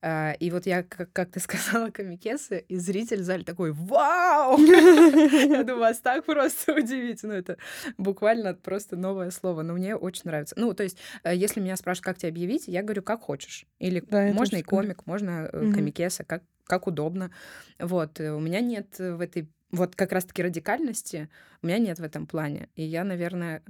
[0.00, 4.58] А, и вот я, как, как ты сказала, комикесы, и зритель в зале такой «Вау!»
[4.58, 7.22] Я думаю, вас так просто удивить.
[7.24, 7.56] Ну, это
[7.96, 9.62] буквально просто новое слово.
[9.62, 10.54] Но мне очень нравится.
[10.58, 13.66] Ну, то есть, э, если меня спрашивают, как тебя объявить, я говорю, как хочешь.
[13.80, 14.00] Или
[14.34, 15.74] можно и комик, можно э, Мгм.
[15.74, 17.30] комикеса, как, как удобно.
[17.78, 18.20] Вот.
[18.20, 21.28] э, У меня нет в этой вот как раз-таки радикальности,
[21.62, 22.68] у меня нет в этом плане.
[22.74, 23.62] И я, наверное,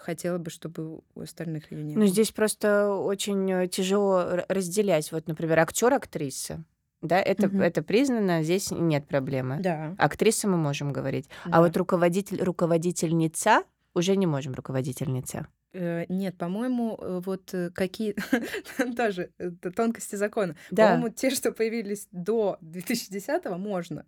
[0.00, 2.08] хотела бы, чтобы у остальных ее не Ну, было.
[2.08, 5.12] здесь просто очень э, тяжело разделять.
[5.12, 6.64] Вот, например, актер, актриса.
[7.02, 7.62] Да, это, Мгм.
[7.62, 9.58] это признано, здесь нет проблемы.
[9.60, 9.94] Да.
[9.98, 11.28] Актриса мы можем говорить.
[11.44, 11.50] да.
[11.58, 13.62] А вот руководитель, руководительница
[13.94, 15.46] уже не можем руководительница.
[15.72, 18.16] Э, Нет, по-моему, э, вот какие
[18.96, 19.30] тоже
[19.76, 20.56] тонкости закона.
[20.70, 20.88] Да.
[20.88, 24.04] По-моему, те, что появились до 2010-го, можно.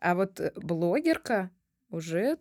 [0.00, 1.50] А вот блогерка
[1.90, 2.38] уже...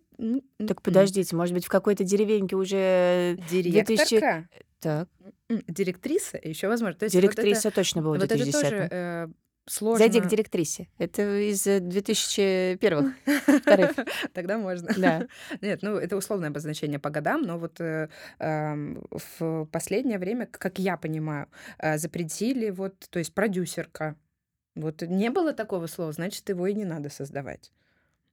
[0.66, 3.38] Так подождите, может быть, в какой-то деревеньке уже...
[3.50, 5.10] Директорка, Так,
[5.50, 6.98] м, директриса, еще возможно.
[7.00, 9.28] То есть вот это- директриса точно была в Вот это 2010 тоже э,
[9.68, 10.00] сложно.
[10.00, 10.88] Зайди к директрисе.
[10.98, 13.14] Это из 2001-х.
[13.62, 13.92] вторых.
[14.34, 14.94] Тогда можно.
[14.98, 15.28] Да.
[15.62, 20.98] Нет, ну это условное обозначение по годам, но вот э, в последнее время, как я
[20.98, 21.48] понимаю,
[21.80, 24.16] э, запретили вот, то есть продюсерка.
[24.76, 27.72] Вот не было такого слова, значит, его и не надо создавать.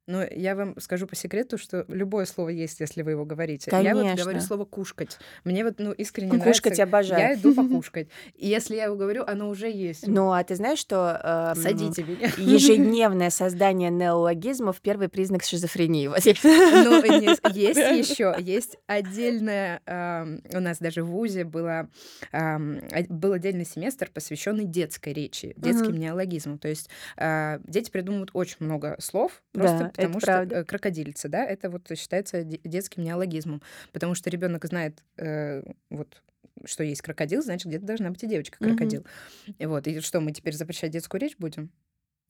[0.07, 3.71] Но я вам скажу по секрету, что любое слово есть, если вы его говорите.
[3.73, 4.41] Я вот говорю Конечно.
[4.41, 5.19] слово кушкать.
[5.45, 6.83] Мне вот ну искренне Кушкать нравится.
[6.83, 7.21] обожаю.
[7.21, 8.09] Я иду покушать.
[8.35, 10.07] И если я его говорю, оно уже есть.
[10.07, 11.53] Ну, а ты знаешь, что...
[11.57, 12.31] эм, Садите меня.
[12.37, 16.07] Ежедневное создание неологизмов— первый признак шизофрении.
[16.09, 21.89] Вот Ну, не- есть еще, есть отдельная, ам, у нас даже в ВУЗе было,
[22.33, 25.99] ам, а- был отдельный семестр, посвященный детской речи, детским Мгм.
[26.01, 26.59] неологизмам.
[26.59, 30.57] То есть а, дети придумывают очень много слов, просто Да, это потому что правда.
[30.57, 36.23] э, крокодильцы, да, это вот считается де- детским неологизмом, потому что ребенок знает э, вот
[36.67, 38.71] что есть крокодил, значит, где-то должна быть и девочка Мгм.
[38.71, 39.05] крокодил.
[39.59, 41.71] И вот, и что, мы теперь запрещать детскую речь будем?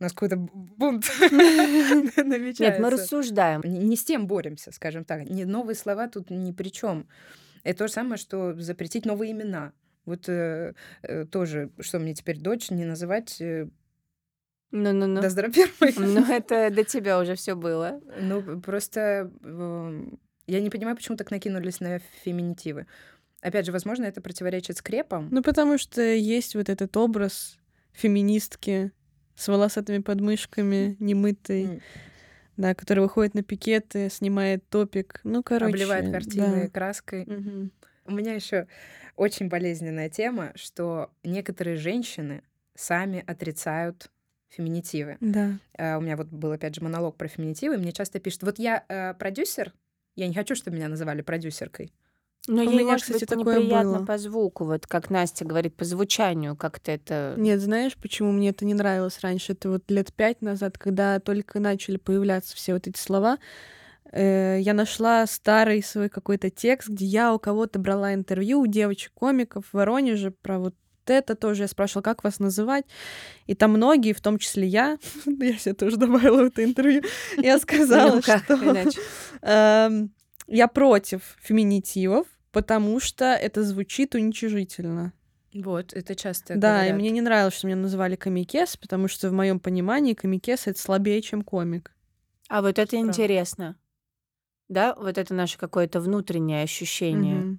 [0.01, 2.63] У нас какой-то бунт намечается.
[2.63, 3.61] Нет, мы рассуждаем.
[3.65, 5.29] Не, с тем боремся, скажем так.
[5.29, 7.07] Новые слова тут ни при чем.
[7.63, 9.73] Это то же самое, что запретить новые имена.
[10.05, 13.69] Вот э, э, тоже, что мне теперь дочь не называть э,
[14.75, 15.21] Ну-ну-ну.
[15.21, 15.95] да здра первой.
[15.97, 18.01] Ну, это до тебя уже все было.
[18.21, 20.05] Ну, просто э,
[20.49, 22.87] я не понимаю, почему так накинулись на феминитивы.
[23.41, 25.29] Опять же, возможно, это противоречит скрепам.
[25.31, 27.57] Ну, потому что есть вот этот образ
[27.93, 28.91] феминистки
[29.37, 31.81] с волосатыми подмышками, немытой, М,
[32.57, 35.21] да, которая выходит на пикеты, снимает топик.
[35.23, 36.69] Ну, короче, обливает картины да.
[36.69, 37.25] краской.
[37.27, 37.71] Мгм.
[38.07, 38.67] У меня еще
[39.15, 42.43] очень болезненная тема, что некоторые женщины
[42.75, 44.11] сами отрицают
[44.57, 45.17] феминитивы.
[45.21, 45.59] Да.
[45.77, 48.85] Э, У меня вот был, опять же, монолог про феминитивы, мне часто пишут, вот я
[48.89, 49.73] э, продюсер,
[50.17, 51.93] я не хочу, чтобы меня называли продюсеркой.
[52.47, 54.05] Но У меня, может кстати, быть, такое неприятно было.
[54.07, 57.35] по звуку, вот как Настя говорит, по звучанию как-то это...
[57.39, 59.53] Нет, знаешь, почему мне это не нравилось раньше?
[59.53, 63.39] Это вот лет пять назад, когда только начали появляться все вот эти слова,
[64.13, 69.65] э, я нашла старый свой какой-то текст, где я у кого-то брала интервью у девочек-комиков
[69.67, 70.75] в Воронеже про вот
[71.13, 71.63] это тоже.
[71.63, 72.85] Я спрашивала, как вас называть.
[73.47, 77.03] И там многие, в том числе я, я себе тоже добавила в это интервью,
[77.37, 78.95] я сказала, что
[79.43, 80.13] эм,
[80.47, 85.13] я против феминитивов, потому что это звучит уничижительно.
[85.55, 89.33] Вот, это часто Да, и мне не нравилось, что меня называли комикес, потому что в
[89.33, 91.93] моем понимании комикес это слабее, чем комик.
[92.49, 93.09] А вот это Правда.
[93.09, 93.77] интересно.
[94.69, 97.59] Да, вот это наше какое-то внутреннее ощущение,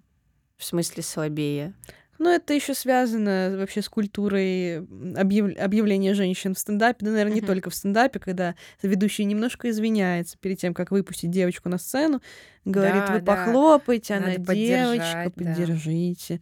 [0.58, 1.74] в смысле слабее.
[2.17, 4.78] Ну, это еще связано вообще с культурой
[5.15, 7.06] объяв- объявления женщин в стендапе.
[7.06, 7.47] Да, наверное, не Мгм.
[7.47, 12.21] только в стендапе, когда ведущий немножко извиняется перед тем, как выпустить девочку на сцену,
[12.63, 13.36] говорит, Да, вы да.
[13.36, 15.54] похлопайте, она Надо девочка, поддержать, да.
[15.56, 16.41] поддержите.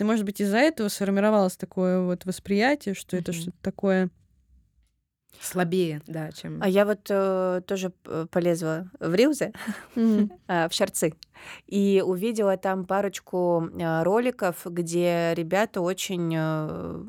[0.00, 3.40] И, может быть, из-за этого сформировалось такое вот восприятие, что это Мгм.
[3.40, 4.10] что-то такое...
[5.40, 6.60] Слабее, да, чем...
[6.62, 9.52] А я вот э, тоже э, полезла в Рилзы,
[9.94, 10.30] Мгм.
[10.48, 11.14] а, в Шарцы,
[11.66, 17.04] и увидела там парочку э, роликов, где ребята очень, э,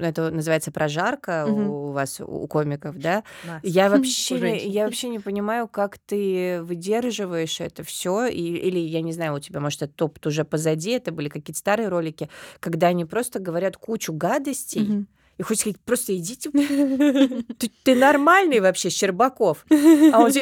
[0.00, 1.70] это называется прожарка Мгм.
[1.70, 3.24] у вас, у комиков, да?
[3.44, 3.60] Нас.
[3.62, 8.78] Я У вообще, не, я вообще не понимаю, как ты выдерживаешь это все, и, или
[8.78, 12.30] я не знаю, у тебя может этот опыт уже позади, это были какие-то старые ролики,
[12.60, 15.06] когда они просто говорят кучу гадостей, Мгм.
[15.38, 16.50] И хочется сказать, просто идите,
[17.58, 20.32] ты, ты нормальный вообще, Щербаков, а он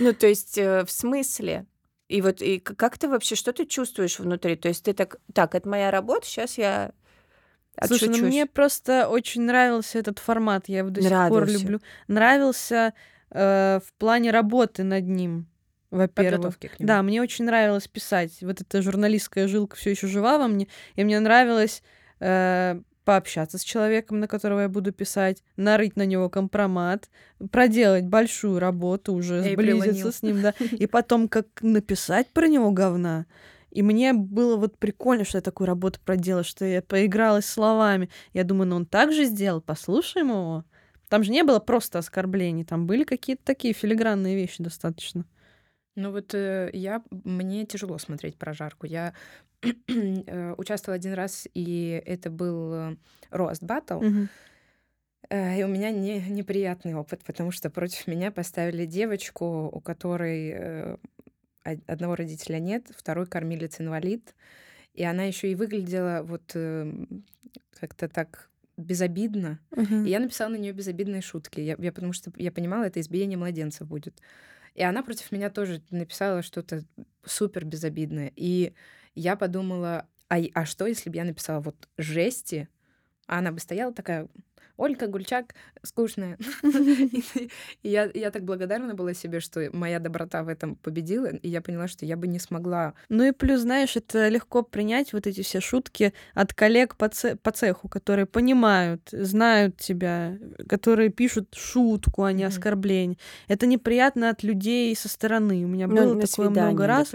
[0.00, 1.66] ну то есть э, в смысле?
[2.08, 4.56] И вот и как ты вообще, что ты чувствуешь внутри?
[4.56, 6.92] То есть ты так, так, это моя работа, сейчас я
[7.86, 8.28] Слушай, ну отшучусь.
[8.28, 11.58] мне просто очень нравился этот формат, я его до сих пор Нравился.
[11.58, 11.80] люблю.
[12.08, 12.94] Нравился
[13.30, 15.46] э, в плане работы над ним,
[15.90, 16.58] во-первых.
[16.78, 18.38] Да, мне очень нравилось писать.
[18.40, 21.82] Вот эта журналистская жилка все еще жива во мне, и мне нравилось
[22.20, 27.08] э, пообщаться с человеком, на которого я буду писать, нарыть на него компромат,
[27.50, 30.12] проделать большую работу, уже Эй, сблизиться прилонил.
[30.12, 33.24] с ним, да, и потом как написать про него говна.
[33.70, 38.10] И мне было вот прикольно, что я такую работу проделала, что я поигралась словами.
[38.34, 40.64] Я думаю, ну он так же сделал, послушаем его.
[41.08, 45.24] Там же не было просто оскорблений, там были какие-то такие филигранные вещи достаточно.
[45.98, 48.86] Ну вот э, я, мне тяжело смотреть прожарку.
[48.86, 49.14] Я
[49.62, 52.96] э, участвовала один раз, и это был э,
[53.30, 53.62] рост.
[55.28, 60.50] Э, И у меня не, неприятный опыт, потому что против меня поставили девочку, у которой
[60.50, 60.96] э,
[61.64, 64.36] од- одного родителя нет, второй кормилец инвалид,
[64.94, 66.92] и она еще и выглядела вот э,
[67.80, 69.58] как-то так безобидно.
[69.72, 70.04] Мгм.
[70.04, 73.36] И я написала на нее безобидные шутки, я, я потому что я понимала, это избиение
[73.36, 74.22] младенцев будет.
[74.78, 76.84] И она против меня тоже написала что-то
[77.24, 78.32] супер безобидное.
[78.36, 78.74] И
[79.16, 82.68] я подумала, а, а что, если бы я написала вот жести,
[83.26, 84.28] а она бы стояла такая,
[84.78, 86.38] Ольга Гульчак скучная.
[87.82, 91.88] И я, так благодарна была себе, что моя доброта в этом победила, и я поняла,
[91.88, 92.94] что я бы не смогла.
[93.08, 97.36] Ну и плюс, знаешь, это легко принять вот эти все шутки от коллег по, це-
[97.36, 100.38] по цеху, которые понимают, знают тебя,
[100.68, 103.18] которые пишут шутку, а не оскорбление.
[103.48, 105.64] Это неприятно от людей со стороны.
[105.64, 107.12] У меня Ну, было такое много раз,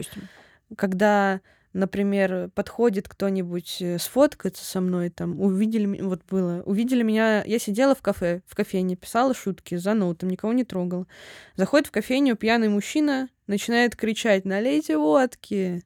[0.76, 1.40] когда,
[1.74, 7.96] например, подходит кто-нибудь э, сфоткаться со мной, там, увидели, вот было, увидели меня, я сидела
[7.96, 11.08] в кафе, в кофейне, писала шутки за ноутом, никого не трогала.
[11.56, 15.84] Заходит в кофейню пьяный мужчина, начинает кричать «Налейте водки!»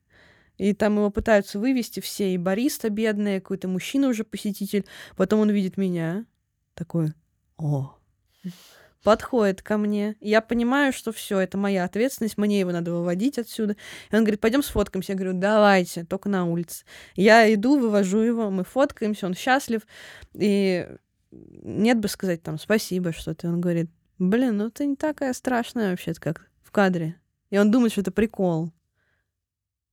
[0.57, 4.85] И там его пытаются вывести все, и бариста бедная, какой-то мужчина уже посетитель.
[5.15, 6.25] Потом он видит меня,
[6.73, 7.13] такой
[7.57, 7.97] «О!»
[9.03, 10.15] Подходит ко мне.
[10.19, 13.75] Я понимаю, что все, это моя ответственность, мне его надо выводить отсюда.
[14.11, 15.13] И он говорит, пойдем сфоткаемся.
[15.13, 16.85] Я говорю, давайте, только на улице.
[17.15, 19.81] Я иду, вывожу его, мы фоткаемся, он счастлив.
[20.33, 20.87] И
[21.31, 23.47] нет бы сказать там спасибо что-то.
[23.47, 27.19] Он говорит, блин, ну ты не такая страшная вообще как в кадре.
[27.49, 28.71] И он думает, что это прикол.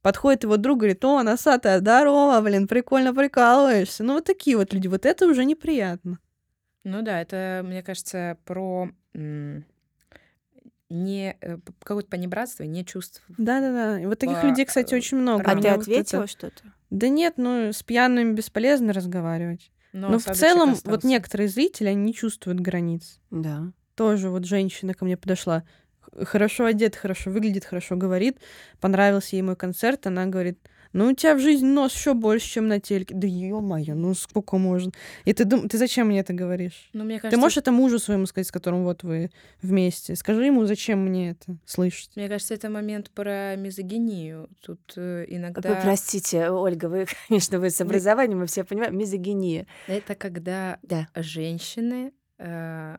[0.03, 4.05] Подходит его друг, говорит, о, носатая, здорово, блин, прикольно прикалываешься.
[4.05, 6.19] Ну вот такие вот люди, вот это уже неприятно.
[6.85, 8.91] Ну да, это, мне кажется, про
[10.91, 13.23] не э, какое-то понебратство, не чувств.
[13.39, 14.01] Да-да-да.
[14.01, 15.43] И вот таких По, людей, кстати, э, очень много.
[15.51, 16.63] А У ты вот ответила это- что-то?
[16.91, 19.73] Да нет, ну с пьяными бесполезно разговаривать.
[19.93, 21.07] Но Но в осадочек целом, вот остался.
[21.07, 23.19] некоторые зрители, они не чувствуют границ.
[23.31, 23.73] Да.
[23.95, 25.65] Тоже вот женщина ко мне подошла,
[26.23, 28.39] хорошо одет, хорошо выглядит, хорошо говорит,
[28.81, 30.59] понравился ей мой концерт, она говорит,
[30.95, 33.15] ну у тебя в жизни нос еще больше, чем на телеке.
[33.15, 34.93] Да ё-моё, ну сколько можно?
[35.27, 36.89] И ты думаешь, ты зачем мне это говоришь?
[36.95, 39.31] Ну, мне Ты кажется, можешь это мужу своему сказать, с которым вот вы
[39.61, 40.17] вместе?
[40.17, 42.11] Скажи ему, зачем мне это слышать?
[42.17, 44.49] Мне кажется, это момент про мизогинию.
[44.63, 45.69] Тут э, иногда...
[45.75, 49.67] Вы простите, Ольга, вы, конечно, вы с образованием, мы все понимаем, мизогиния.
[49.87, 51.09] Это когда Да.
[51.17, 52.13] женщины...
[52.39, 52.97] э,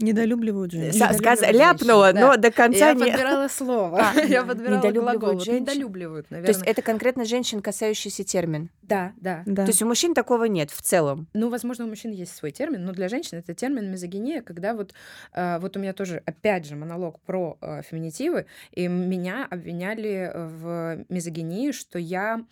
[0.00, 1.18] Недолюбливают Са- женщин.
[1.18, 2.20] Сказ- ляпнула, да.
[2.20, 3.04] но до конца Я не...
[3.04, 3.98] подбирала слово.
[4.00, 5.40] А, Я подбирала недолюбливают глагол.
[5.40, 5.62] Женщин?
[5.62, 6.70] Недолюбливают, То есть наверное.
[6.70, 8.70] это конкретно женщин, касающийся термин.
[8.82, 9.42] Да, да.
[9.46, 9.64] Да.
[9.64, 11.28] То есть у мужчин такого нет в целом.
[11.34, 14.94] Ну, возможно, у мужчин есть свой термин, но для женщин это термин мизогиния, когда вот,
[15.34, 21.04] э, вот у меня тоже, опять же, монолог про э, феминитивы, и меня обвиняли в
[21.08, 22.42] мизогинии, что я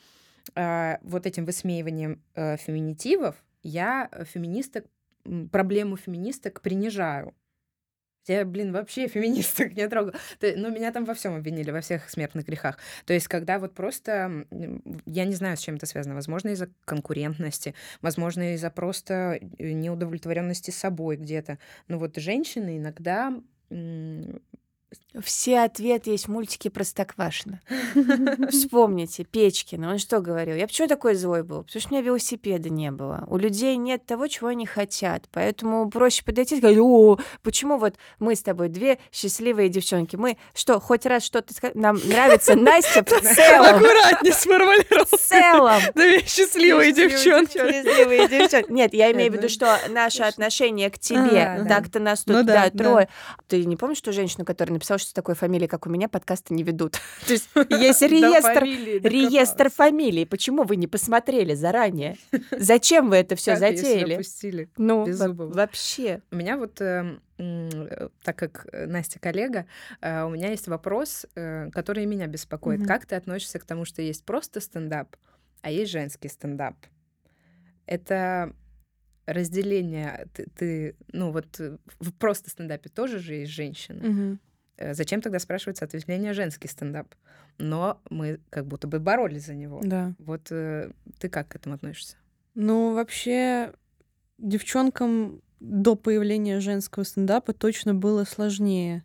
[0.55, 4.85] э, вот этим высмеиванием э, феминитивов, я э, феминисток,
[5.51, 7.35] проблему феминисток принижаю.
[8.27, 10.15] Я, блин, вообще феминисток не трогала.
[10.41, 12.79] Но меня там во всем обвинили, во всех смертных грехах.
[13.07, 14.45] То есть, когда вот просто,
[15.07, 20.71] я не знаю, с чем это связано, возможно, из-за конкурентности, возможно, из-за просто э, неудовлетворенности
[20.71, 21.59] собой где-то.
[21.89, 23.33] Но вот женщины иногда
[25.23, 27.61] Все ответы есть в мультике Простоквашино.
[28.51, 30.55] Вспомните, Печкин, он что говорил?
[30.55, 31.65] Я почему такой злой был?
[31.65, 33.25] Потому что у меня велосипеда не было.
[33.27, 35.25] У людей нет того, чего они хотят.
[35.33, 40.17] Поэтому проще подойти и сказать, о, почему вот мы с тобой две счастливые девчонки?
[40.17, 43.77] Мы что, хоть раз что-то Нам нравится Настя в целом.
[43.77, 45.07] Аккуратнее сформулировал.
[45.07, 45.81] В целом.
[45.95, 47.59] Две счастливые девчонки.
[47.59, 48.71] Счастливые девчонки.
[48.71, 51.81] Нет, я имею в виду, что наше отношение к тебе, А, да.
[51.81, 53.09] так-то нас тут, Ну да, да, трое.
[53.49, 56.55] Ты не помнишь ту женщину, которая написала, что с такой фамилией, как у меня, подкасты
[56.55, 56.95] не ведут?
[57.27, 58.65] То есть есть реестр,
[59.09, 60.25] реестр фамилий.
[60.25, 62.17] Почему вы не посмотрели заранее?
[62.51, 64.17] Зачем вы это все затеяли?
[64.77, 65.05] Ну,
[65.51, 66.23] вообще.
[66.31, 69.67] У меня вот, м, э, так как э, Настя коллега,
[70.01, 72.87] э, у меня есть вопрос, э, который меня беспокоит.
[72.87, 75.17] Как ты относишься к тому, что есть просто стендап,
[75.61, 76.77] а есть женский стендап?
[77.87, 78.53] Это
[79.29, 80.27] разделение.
[80.33, 84.09] Ты, ты, ну вот э, в просто стендапе тоже же есть женщины.
[84.09, 84.41] Мгм.
[84.79, 87.15] Э, зачем тогда спрашивается ответвление женский стендап?
[87.59, 89.81] Но мы как будто бы боролись за него.
[89.83, 90.15] Да.
[90.19, 92.17] Вот э, ты как к этому относишься?
[92.55, 93.73] Ну, вообще,
[94.39, 99.05] девчонкам до появления женского стендапа точно было сложнее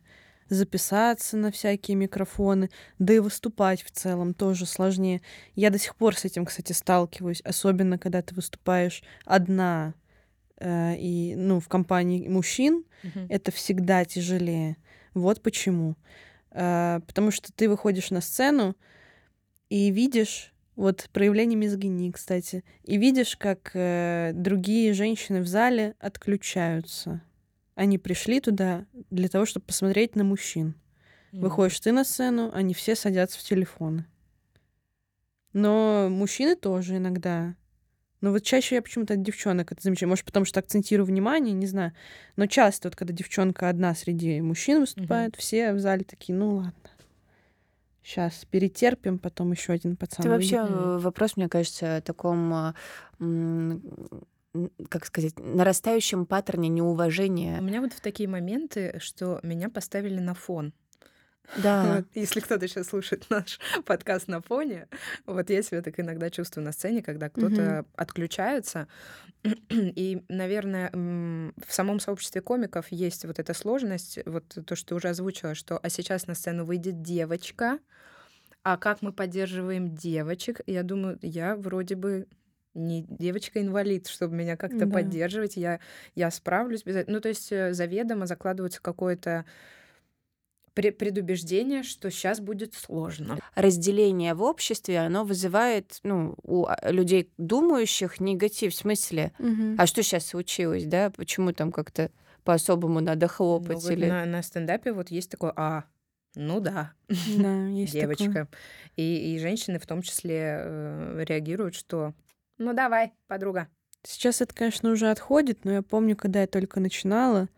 [0.50, 5.22] записаться на всякие микрофоны, да и выступать в целом тоже сложнее.
[5.54, 9.94] Я до сих пор с этим, кстати, сталкиваюсь, особенно когда ты выступаешь одна
[10.58, 13.26] э, и, ну, в компании мужчин, Мгм.
[13.28, 14.76] это всегда тяжелее.
[15.14, 15.96] Вот почему.
[16.50, 18.76] Э, потому что ты выходишь на сцену
[19.68, 27.22] и видишь вот проявление мизогинии, кстати, и видишь, как э, другие женщины в зале отключаются.
[27.74, 30.74] Они пришли туда для того, чтобы посмотреть на мужчин.
[31.32, 34.06] Выходишь ты на сцену, они все садятся в телефоны.
[35.52, 37.56] Но мужчины тоже иногда.
[38.24, 40.08] Но вот чаще я почему-то от девчонок это замечаю.
[40.08, 41.92] Может, потому что акцентирую внимание, не знаю.
[42.36, 46.72] Но часто, вот когда девчонка одна среди мужчин выступает, все в зале такие, ну ладно.
[48.02, 50.24] Сейчас перетерпим, потом еще один пацан.
[50.24, 50.58] Это выйдет».
[50.58, 52.74] вообще э, вопрос, мне кажется, о таком, а,
[54.88, 57.60] как сказать, нарастающем паттерне У неуважения.
[57.60, 60.72] меня вот в такие моменты, что меня поставили на фон.
[61.62, 61.96] Да.
[61.98, 64.88] Вот, Если кто-то сейчас слушает наш подкаст на фоне,
[65.26, 68.88] вот я себя так иногда чувствую на сцене, когда кто-то отключается.
[69.70, 75.08] И, наверное, в самом сообществе комиков есть вот эта сложность, вот то, что ты уже
[75.08, 77.78] озвучила, что а сейчас на сцену выйдет девочка,
[78.62, 80.60] а как мы поддерживаем девочек?
[80.66, 82.26] Я думаю, я вроде бы
[82.74, 84.94] не девочка-инвалид, чтобы меня как-то Да.
[84.94, 85.80] поддерживать, я,
[86.14, 87.14] я справлюсь без этого.
[87.16, 89.44] Ну, то есть э, заведомо закладывается какое-то
[90.74, 93.38] предубеждение, что сейчас будет сложно.
[93.54, 98.72] Разделение в обществе, оно вызывает ну, у а, людей, думающих, негатив.
[98.72, 99.76] В смысле, Мгм.
[99.78, 101.10] а что сейчас случилось, да?
[101.10, 102.10] Почему там как-то
[102.42, 103.82] по-особому надо Ну, хлопать?
[103.82, 104.06] вот или...
[104.06, 105.84] на, на стендапе вот есть такое, а,
[106.34, 108.16] ну да, Да, есть такое.
[108.16, 108.48] девочка.
[108.96, 112.12] И, и женщины в том числе э, реагируют, что
[112.58, 113.68] ну давай, подруга.
[114.06, 117.48] Сейчас это, конечно, уже отходит, но я помню, когда я только начинала,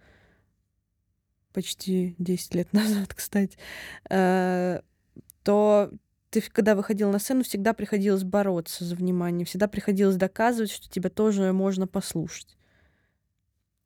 [1.56, 3.56] почти 10 лет назад, кстати,
[4.10, 4.82] э,
[5.42, 5.90] то
[6.28, 11.08] ты, когда выходил на сцену, всегда приходилось бороться за внимание, всегда приходилось доказывать, что тебя
[11.08, 12.55] тоже можно послушать.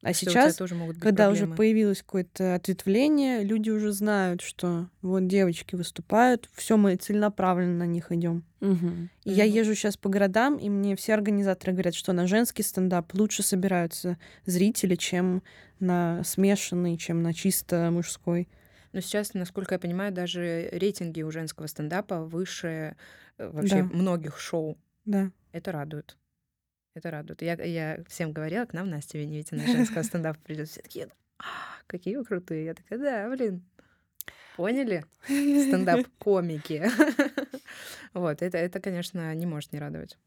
[0.02, 1.56] А сейчас, тоже могут быть когда уже проблемы.
[1.56, 8.10] появилось какое-то ответвление, люди уже знают, что вот девочки выступают, все мы целенаправленно на них
[8.10, 8.44] идем.
[8.60, 9.10] Мгм.
[9.24, 13.12] И я езжу сейчас по городам, и мне все организаторы говорят, что на женский стендап
[13.12, 15.42] лучше собираются зрители, чем
[15.80, 18.48] на смешанный, чем на чисто мужской.
[18.92, 22.96] Но сейчас, насколько я понимаю, даже рейтинги у женского стендапа выше
[23.38, 23.84] э, вообще Да.
[23.92, 24.78] многих шоу.
[25.04, 25.30] Да.
[25.52, 26.16] Это радует.
[26.94, 27.42] Это радует.
[27.42, 30.68] Я, я всем говорила, к нам Настя Веневите на женского стендапа придет.
[30.68, 31.44] Все такие, «А,
[31.86, 32.64] какие вы крутые.
[32.64, 33.64] Я такая, да, блин.
[34.56, 35.04] Поняли?
[35.24, 36.90] Стендап-комики.
[38.12, 40.18] Вот, это, это, конечно, не может не радовать.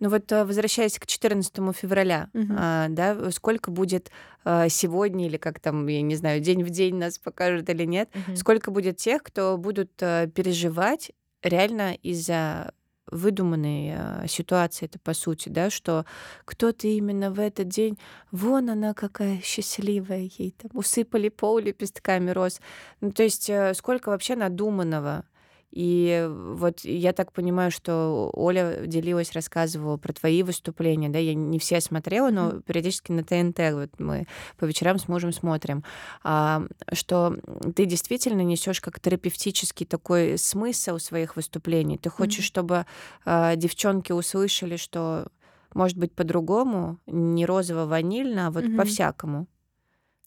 [0.00, 4.10] Ну вот э, возвращаясь к 14 февраля, а, да, сколько будет
[4.44, 8.08] а, сегодня или как там, я не знаю, день в день нас покажут или нет,
[8.34, 11.12] сколько будет тех, кто будут э, переживать
[11.42, 12.72] реально из-за
[13.10, 16.04] выдуманной э, ситуации, это по сути, да, что
[16.44, 17.98] кто-то именно в этот день,
[18.30, 22.60] вон она какая счастливая, ей там усыпали пол лепестками роз.
[23.00, 25.24] Ну, то есть э, сколько вообще надуманного.
[25.70, 31.58] И вот я так понимаю, что Оля делилась, рассказывала про твои выступления, да, я не
[31.58, 34.26] все смотрела, но периодически на ТНТ вот мы
[34.58, 35.84] по вечерам с мужем смотрим,
[36.24, 37.36] а, что
[37.76, 41.98] ты действительно несешь как терапевтический такой смысл своих выступлений.
[41.98, 42.44] Ты хочешь, Мгм.
[42.44, 42.86] чтобы
[43.24, 45.28] а, девчонки услышали, что
[45.72, 48.76] может быть по-другому, не розово-ванильно, а вот Мгм.
[48.76, 49.46] по-всякому.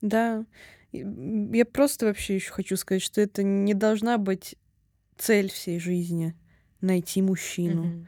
[0.02, 0.46] Да.
[0.92, 4.56] Я просто вообще еще хочу сказать, что это не должна быть
[5.18, 6.36] цель всей жизни
[6.82, 7.84] найти мужчину.
[7.84, 8.08] Мгм.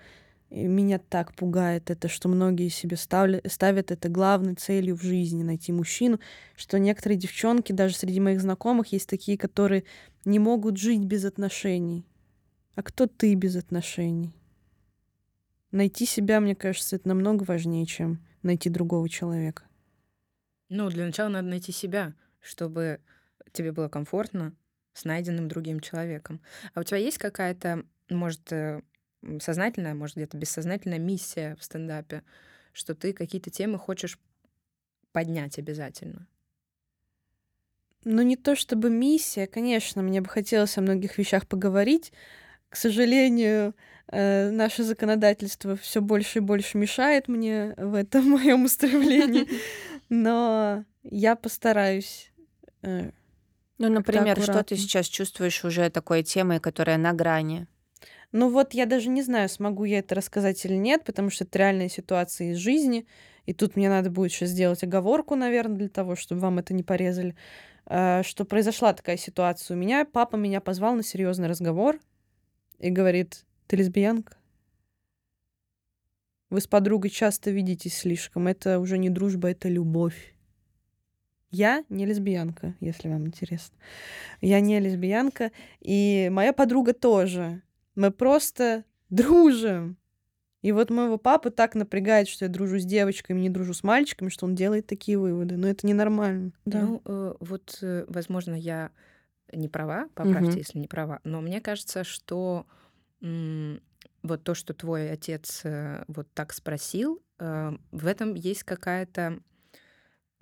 [0.49, 5.43] И меня так пугает это, что многие себе ставля- ставят это главной целью в жизни
[5.43, 6.19] найти мужчину,
[6.55, 9.83] что некоторые девчонки, даже среди моих знакомых, есть такие, которые
[10.23, 12.05] не могут жить без отношений.
[12.75, 14.33] А кто ты без отношений?
[15.71, 19.63] Найти себя, мне кажется, это намного важнее, чем найти другого человека.
[20.69, 23.01] Ну, для начала надо найти себя, чтобы
[23.51, 24.55] тебе было комфортно
[24.95, 26.41] с найденным другим человеком.
[26.73, 28.81] А у тебя есть какая-то, может, э,
[29.39, 32.23] сознательная, может, где-то бессознательная миссия в стендапе,
[32.73, 34.17] что ты какие-то темы хочешь
[35.11, 36.27] поднять обязательно?
[38.05, 42.13] Ну, не то чтобы миссия, конечно, мне бы хотелось о многих вещах поговорить.
[42.69, 43.73] К сожалению,
[44.07, 49.47] э, наше законодательство все больше и больше мешает мне в этом моем устремлении.
[50.09, 52.31] Но Я постараюсь.
[53.77, 57.67] Ну, например, что ты сейчас чувствуешь уже такой темой, которая на грани?
[58.31, 61.57] Ну вот я даже не знаю, смогу я это рассказать или нет, потому что это
[61.59, 63.07] реальная ситуация из жизни.
[63.45, 66.83] И тут мне надо будет сейчас сделать оговорку, наверное, для того, чтобы вам это не
[66.83, 67.35] порезали.
[67.85, 70.05] А, Что произошла такая ситуация у меня.
[70.05, 71.99] Папа меня позвал на серьезный разговор
[72.79, 74.37] и говорит, ты лесбиянка?
[76.49, 78.47] Вы с подругой часто видитесь слишком.
[78.47, 80.34] Это уже не дружба, это любовь.
[81.55, 83.77] Я не лесбиянка, если вам интересно.
[84.41, 87.61] Я не лесбиянка, и моя подруга тоже.
[87.95, 89.97] Мы просто дружим.
[90.61, 94.27] И вот моего папы так напрягает, что я дружу с девочками, не дружу с мальчиками,
[94.29, 95.55] что он делает такие выводы.
[95.55, 96.51] Но это ненормально.
[96.65, 96.81] Да.
[96.81, 98.91] Ну, э, вот, э, возможно, я
[99.53, 100.57] не права, поправьте, Мгм.
[100.57, 102.65] если не права, но мне кажется, что
[103.21, 103.79] м,
[104.23, 109.39] вот то, что твой отец э, вот так спросил, э, в этом есть какая-то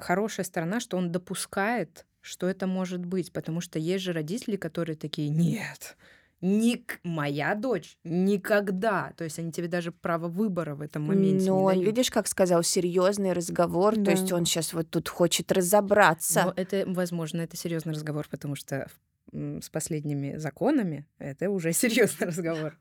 [0.04, 4.96] хорошая сторона, что он допускает, что это может быть, потому что есть же родители, которые
[4.96, 5.98] такие, нет,
[6.42, 11.58] ник моя дочь никогда, то есть они тебе даже право выбора в этом моменте Но
[11.58, 11.86] не он, дают.
[11.86, 14.36] видишь, как сказал, серьезный разговор, то есть Да.
[14.36, 16.44] он сейчас вот тут хочет разобраться.
[16.46, 18.88] Но это, возможно, это серьезный разговор, потому что
[19.32, 22.78] с последними законами это уже серьезный разговор.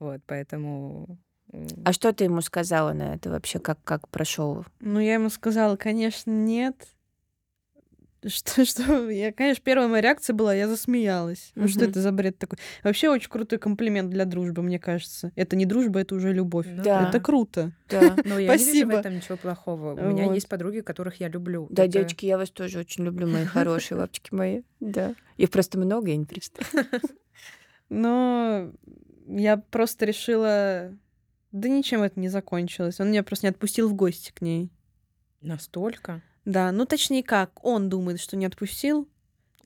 [0.00, 1.18] Вот, поэтому...
[1.84, 4.64] А что ты ему сказала на это вообще, как, как прошел?
[4.80, 6.76] Ну, я ему сказала, конечно, нет.
[8.26, 9.08] Что, что?
[9.08, 11.52] Я, конечно, первая моя реакция была, я засмеялась.
[11.54, 11.90] Ну, что Мгм.
[11.90, 12.58] это за бред такой?
[12.82, 15.30] Вообще очень крутой комплимент для дружбы, мне кажется.
[15.36, 16.66] Это не дружба, это уже любовь.
[16.68, 17.08] Ну Да.
[17.08, 17.72] Это круто.
[17.88, 18.14] Да.
[18.24, 18.92] Но я не вижу в Спасибо.
[18.94, 19.94] этом ничего плохого.
[19.94, 20.34] У меня Вот.
[20.34, 21.66] есть подруги, которых я люблю.
[21.70, 24.62] Да, Это- девочки, я вас тоже очень люблю, мои хорошие лапчики мои.
[24.80, 25.14] Да.
[25.38, 26.88] Их просто много, я не представляю.
[27.88, 28.70] Но
[29.28, 30.92] я просто решила...
[31.52, 33.00] Да ничем это не закончилось.
[33.00, 34.70] Он меня просто не отпустил в гости к ней.
[35.40, 36.22] Настолько.
[36.44, 39.08] Да, ну точнее как, он думает, что не отпустил.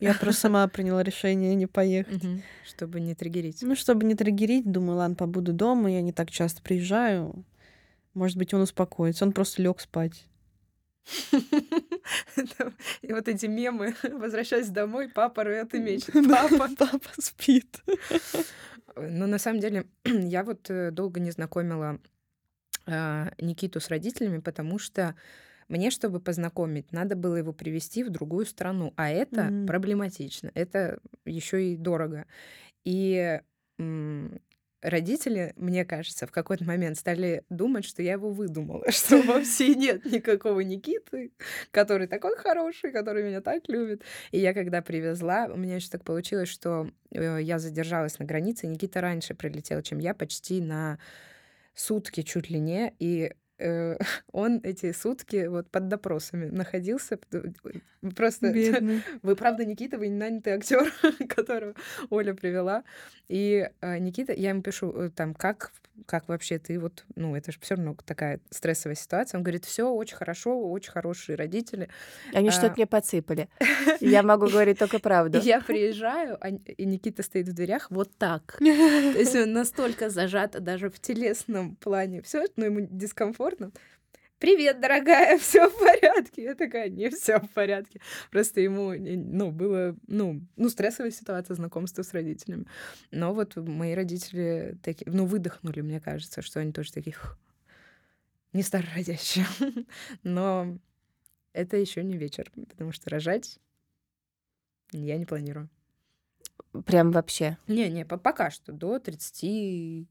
[0.01, 2.23] Я просто сама приняла решение не поехать.
[2.67, 3.63] Чтобы не триггерить.
[3.63, 7.45] Ну, чтобы не триггерить, думаю, ладно, побуду дома, я не так часто приезжаю.
[8.15, 9.25] Может быть, он успокоится.
[9.25, 10.27] Он просто лег спать.
[13.03, 16.15] И вот эти мемы, возвращаясь домой, папа рвет и мечет.
[16.29, 16.69] Папа.
[16.79, 17.81] Папа спит.
[18.97, 21.99] Но на самом деле я вот э, долго не знакомила
[22.87, 25.15] а, Никиту с родителями, потому что
[25.69, 29.67] мне, чтобы познакомить, надо было его привести в другую страну, а это Мгм.
[29.67, 32.27] проблематично, это еще и дорого.
[32.85, 33.41] И
[34.83, 40.05] родители, мне кажется, в какой-то момент стали думать, что я его выдумала, что вовсе нет
[40.05, 41.33] никакого Никиты,
[41.71, 44.03] который такой хороший, который меня так любит.
[44.33, 48.67] И я когда привезла, у меня еще так получилось, что э, я задержалась на границе,
[48.67, 50.99] Никита раньше прилетел, чем я, почти на
[51.75, 53.99] сутки чуть ли не, и э,
[54.33, 57.19] он эти сутки вот под допросами находился.
[57.33, 57.43] э,
[58.17, 59.03] Просто Бедный.
[59.23, 60.93] вы правда Никита, вы не нанятый актер,
[61.29, 61.75] которого
[62.11, 62.83] Оля привела.
[63.29, 65.73] И э, Никита, я ему пишу э, там, как,
[66.07, 69.39] как вообще ты вот, ну это же все равно такая стрессовая ситуация.
[69.39, 71.89] Он говорит, все очень хорошо, очень хорошие родители.
[72.35, 72.53] Они А.
[72.53, 73.49] что-то мне подсыпали.
[74.01, 75.39] Я могу говорить только правду.
[75.43, 78.57] я приезжаю, а- и Никита стоит в дверях вот так.
[78.59, 82.21] То есть он настолько зажат даже в телесном плане.
[82.23, 82.81] Все, но ему
[83.53, 83.73] дискомфортно.
[84.39, 86.43] Привет, дорогая, все в порядке.
[86.43, 88.01] Я такая, не все в порядке.
[88.31, 92.67] Просто ему, не- ну, было, ну, ну, стрессовая ситуация знакомства с родителями.
[93.13, 97.39] Но вот мои родители такие, ну, выдохнули, мне кажется, что они тоже такие, «Фух,
[98.53, 99.47] не старородящие.
[100.25, 100.77] Но
[101.53, 103.59] это еще не вечер, потому что рожать
[104.91, 105.71] я не планирую.
[106.85, 107.57] Прям вообще.
[107.69, 110.09] Не-не, по- пока что до 30...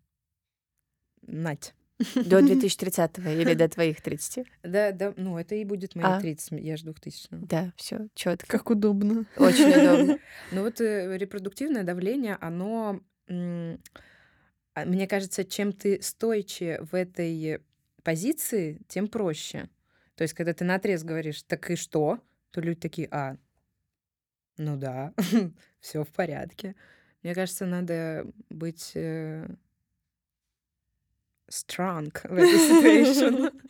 [1.23, 1.75] Нать.
[2.15, 4.45] До 2030-го или до твоих 30.
[4.63, 6.19] Да, да, ну это и будет мои А.
[6.21, 8.57] 30, я ж 2000 Да, все четко.
[8.57, 9.25] Как удобно.
[9.37, 10.19] Очень удобно.
[10.51, 12.99] Ну вот э, репродуктивное давление, оно,
[13.29, 17.59] а, мне кажется, чем ты стойче в этой
[18.03, 19.69] позиции, тем проще.
[20.15, 22.19] То есть, когда ты на отрез говоришь, так и что,
[22.51, 23.37] то люди такие, а,
[24.57, 25.13] ну да,
[25.79, 26.75] все в порядке.
[27.23, 29.47] Мне кажется, надо быть э,
[31.51, 33.51] strong в этой.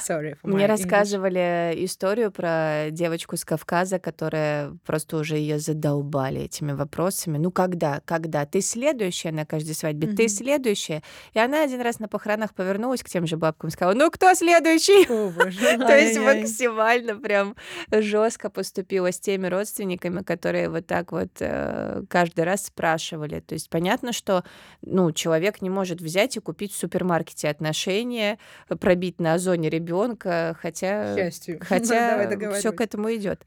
[0.00, 6.72] Sorry for Мне рассказывали историю про девочку с Кавказа, которая просто уже ее задолбали этими
[6.72, 7.38] вопросами.
[7.38, 8.44] Ну когда, когда?
[8.44, 11.02] Ты следующая на каждой свадьбе, ты следующая.
[11.32, 14.34] И она один раз на похоронах повернулась к тем же бабкам и сказала, ну кто
[14.34, 15.06] следующий?
[15.78, 17.56] То есть максимально прям
[17.90, 23.40] жестко поступила с теми родственниками, которые вот так вот э, каждый раз спрашивали.
[23.40, 24.44] То есть понятно, что
[24.82, 26.76] ну, человек не может взять и купить в
[27.06, 28.38] супермаркете отношения,
[28.80, 31.58] пробить на озоне ребенка, хотя, счастью.
[31.62, 33.44] хотя все к этому идет.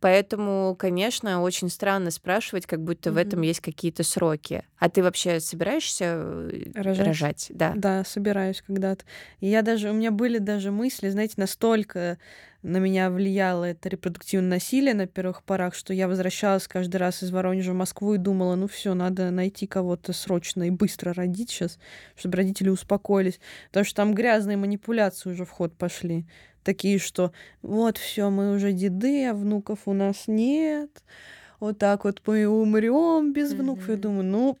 [0.00, 4.64] Поэтому, конечно, очень странно спрашивать, как будто в этом есть какие-то сроки.
[4.78, 7.06] А ты вообще собираешься э, рожать?
[7.06, 7.46] рожать?
[7.50, 7.72] Да.
[7.76, 9.04] Да, собираюсь когда-то.
[9.40, 12.18] И я даже у меня были даже мысли, знаете, настолько
[12.62, 17.30] на меня влияло это репродуктивное насилие на первых порах, что я возвращалась каждый раз из
[17.30, 21.78] Воронежа в Москву и думала, ну все, надо найти кого-то срочно и быстро родить сейчас,
[22.16, 23.40] чтобы родители успокоились.
[23.68, 26.26] Потому что там грязные манипуляции уже в ход пошли.
[26.62, 27.32] Такие, что
[27.62, 30.90] вот все, мы уже деды, а внуков у нас нет.
[31.58, 33.88] Вот так вот мы умрем без внуков.
[33.88, 33.92] Mm-hmm.
[33.92, 34.58] Я думаю, ну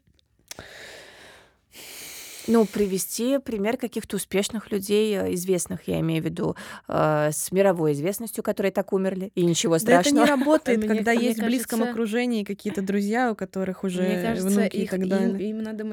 [2.46, 6.56] ну, привести пример каких-то успешных людей, э, известных, я имею в виду,
[6.88, 10.02] э, с мировой известностью, которые так умерли, и ничего страшного.
[10.02, 14.22] Да это не работает, когда есть в близком окружении какие-то друзья, у которых уже мне
[14.22, 15.30] кажется, внуки их, и так далее.
[15.30, 15.84] Им, им надо,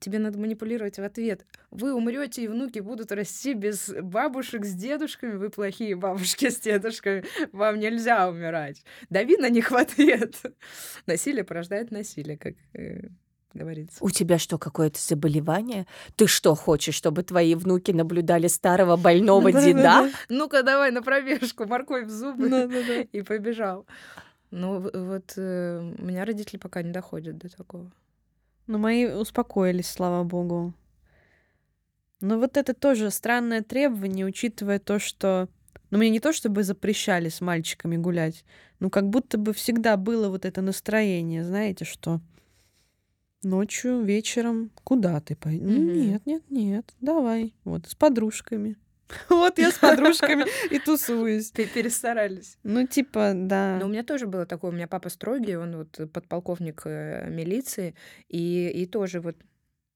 [0.00, 1.46] тебе надо манипулировать в ответ.
[1.70, 7.24] Вы умрете, и внуки будут расти без бабушек с дедушками, вы плохие бабушки с дедушками,
[7.52, 8.82] вам нельзя умирать.
[9.10, 10.36] Дави на них в ответ.
[11.06, 13.08] Насилие порождает насилие, как э,
[13.54, 13.96] говорится.
[14.00, 15.86] У тебя что, какое-то заболевание?
[16.16, 20.10] Ты что, хочешь, чтобы твои внуки наблюдали старого больного деда?
[20.28, 23.86] Ну-ка, давай на пробежку, морковь в зубы и побежал.
[24.50, 27.90] Ну, вот э, у меня родители пока не доходят до такого.
[28.66, 30.72] Ну, мои успокоились, слава богу.
[32.20, 35.48] Но вот это тоже странное требование, учитывая то, что...
[35.90, 38.44] Ну, мне не то, чтобы запрещали с мальчиками гулять,
[38.80, 42.20] ну, как будто бы всегда было вот это настроение, знаете, что
[43.44, 45.68] ночью, вечером, куда ты пойдешь?
[45.68, 46.06] Mm-hmm.
[46.06, 48.76] Нет, нет, нет, давай, вот, с подружками.
[49.28, 51.50] Вот я с подружками и тусуюсь.
[51.50, 52.58] Перестарались.
[52.62, 53.76] Ну, типа, да.
[53.78, 54.70] Но у меня тоже было такое.
[54.70, 57.94] У меня папа строгий, он вот подполковник э, милиции,
[58.28, 59.36] и, и тоже вот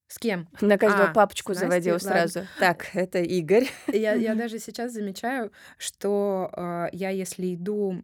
[0.09, 0.49] с кем?
[0.63, 2.09] На каждого а, папочку заводил ладно.
[2.09, 2.41] сразу.
[2.59, 3.69] Так, это Игорь.
[3.89, 8.03] Я, я даже сейчас замечаю, что э, я, если иду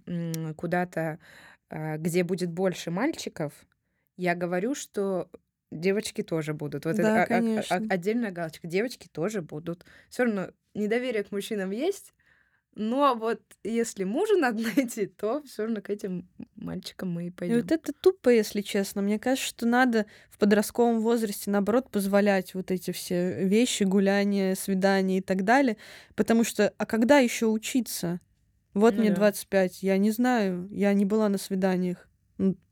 [0.57, 1.18] куда-то,
[1.70, 3.55] э, где будет больше мальчиков,
[4.16, 5.30] я говорю, что
[5.70, 6.84] девочки тоже будут.
[6.84, 7.76] Вот да, это конечно.
[7.88, 8.66] отдельная галочка.
[8.66, 9.84] Девочки тоже будут.
[10.08, 12.14] Все равно недоверие к мужчинам есть,
[12.76, 17.58] но вот если мужа надо найти, то все равно к этим мальчикам мы и пойдем.
[17.58, 19.02] И вот это тупо, если честно.
[19.02, 25.18] Мне кажется, что надо в подростковом возрасте, наоборот, позволять вот эти все вещи, гуляния, свидания
[25.18, 25.76] и так далее.
[26.14, 28.20] Потому что, а когда еще учиться?
[28.72, 29.16] Вот ну, мне да.
[29.16, 32.08] 25, я не знаю, я не была на свиданиях.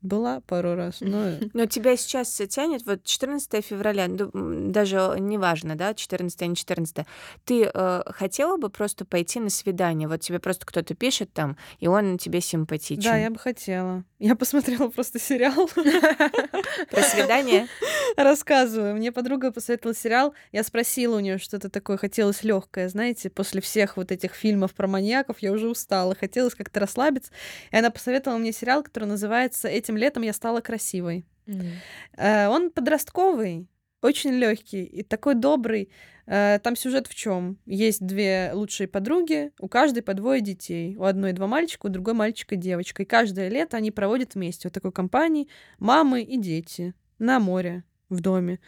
[0.03, 1.37] Была пару раз, но...
[1.53, 7.05] Но тебя сейчас тянет, вот 14 февраля, даже неважно, да, 14 не 14,
[7.45, 10.07] ты э, хотела бы просто пойти на свидание?
[10.07, 13.03] Вот тебе просто кто-то пишет там, и он тебе симпатичен.
[13.03, 14.03] Да, я бы хотела.
[14.19, 15.67] Я посмотрела просто сериал.
[16.91, 17.67] Про свидание?
[18.15, 18.95] Рассказываю.
[18.95, 20.33] Мне подруга посоветовала сериал.
[20.51, 24.87] Я спросила у нее что-то такое, хотелось легкое, знаете, после всех вот этих фильмов про
[24.87, 27.31] маньяков я уже устала, хотелось как-то расслабиться.
[27.71, 31.25] И она посоветовала мне сериал, который называется называется «Этим летом я стала красивой».
[31.45, 32.47] Mm.
[32.47, 33.67] Он подростковый,
[34.03, 35.89] очень легкий и такой добрый.
[36.25, 37.57] Э, там сюжет в чем?
[37.65, 40.97] Есть две лучшие подруги, у каждой по двое детей.
[40.97, 43.03] У одной два мальчика, у другой мальчика девочка.
[43.03, 45.47] И каждое лето они проводят вместе вот такой компании
[45.79, 48.59] мамы и дети на море в доме.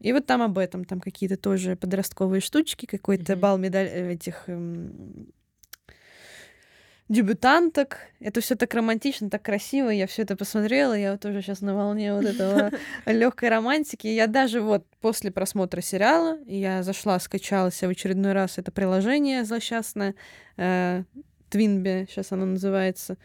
[0.00, 3.36] И вот там об этом, там какие-то тоже подростковые штучки, какой-то mm-hmm.
[3.36, 5.32] бал медаль э, этих эм,
[7.08, 7.98] дебютанток.
[8.20, 9.90] Это все так романтично, так красиво.
[9.90, 10.92] Я все это посмотрела.
[10.96, 12.70] Я вот тоже сейчас на волне вот этого
[13.06, 14.06] легкой романтики.
[14.06, 19.44] Я даже вот после просмотра сериала я зашла, скачала себе в очередной раз это приложение
[19.44, 20.14] злосчастное
[20.56, 21.04] э,
[21.48, 23.16] Твинби, сейчас оно называется.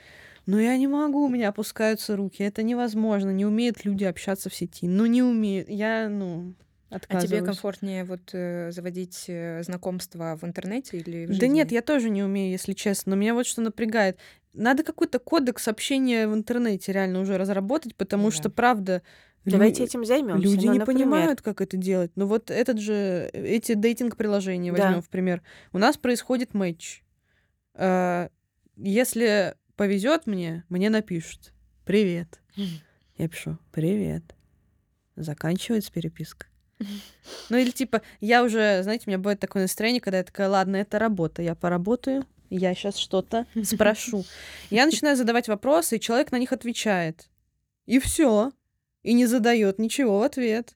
[0.46, 2.44] Но я не могу, у меня опускаются руки.
[2.44, 3.30] Это невозможно.
[3.30, 4.88] Не умеют люди общаться в сети.
[4.88, 5.70] Ну, не умеют.
[5.70, 6.56] Я, ну,
[6.92, 11.40] а тебе комфортнее вот э, заводить э, знакомства в интернете или в жизни?
[11.40, 13.12] Да нет, я тоже не умею, если честно.
[13.12, 14.18] Но меня вот что напрягает.
[14.54, 18.36] Надо какой-то кодекс общения в интернете реально уже разработать, потому да.
[18.36, 19.02] что, правда,
[19.44, 20.44] Давайте этим займемся.
[20.44, 21.04] Люди ну, не например...
[21.04, 22.12] понимают, как это делать.
[22.16, 25.02] Но вот этот же, эти дейтинг-приложения возьмем да.
[25.02, 25.42] в пример.
[25.74, 27.04] У нас происходит матч.
[27.74, 28.30] А,
[28.76, 31.54] если повезет мне, мне напишут
[31.86, 32.40] Привет.
[33.18, 34.36] Я пишу Привет.
[35.16, 36.51] Заканчивается переписка.
[37.50, 40.78] Ну или типа, я уже, знаете, у меня будет такое настроение, когда я такая, ладно,
[40.78, 44.26] это работа, я поработаю, я сейчас что-то спрошу.
[44.70, 47.30] Я начинаю задавать вопросы, и человек на них отвечает.
[47.86, 48.52] И все.
[49.04, 50.76] И не задает ничего в ответ.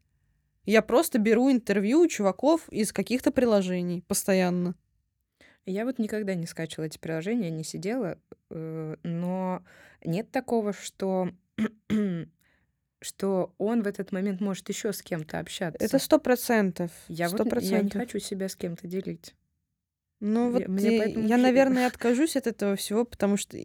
[0.65, 4.75] Я просто беру интервью у чуваков из каких-то приложений постоянно.
[5.65, 8.17] Я вот никогда не скачивала эти приложения, не сидела,
[8.49, 9.63] э, но
[10.03, 11.29] нет такого, что
[13.05, 15.83] что он в этот момент может еще с кем-то общаться.
[15.83, 16.91] Это сто процентов.
[17.07, 19.35] Я вот я не хочу себя с кем-то делить.
[20.19, 23.57] Ну вот мне я, я наверное, откажусь от этого всего, потому что,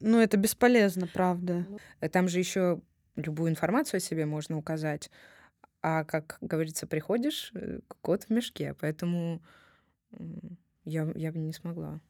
[0.00, 1.66] ну, это бесполезно, правда.
[2.00, 2.80] Э, там же еще
[3.16, 5.10] любую информацию о себе можно указать,
[5.82, 9.42] а как говорится, приходишь, э, кот в мешке, поэтому
[10.84, 12.00] я я бы не смогла.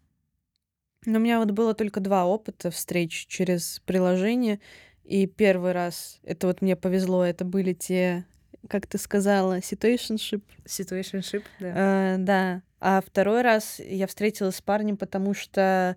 [1.07, 4.61] Но у меня вот было только два опыта встреч через приложение.
[5.05, 8.25] И первый раз, это вот мне повезло, это были те,
[8.69, 10.43] как ты сказала, situationship.
[10.65, 12.15] Situationship, да.
[12.15, 12.63] Э, да.
[12.81, 15.97] А второй раз я встретилась с парнем, потому что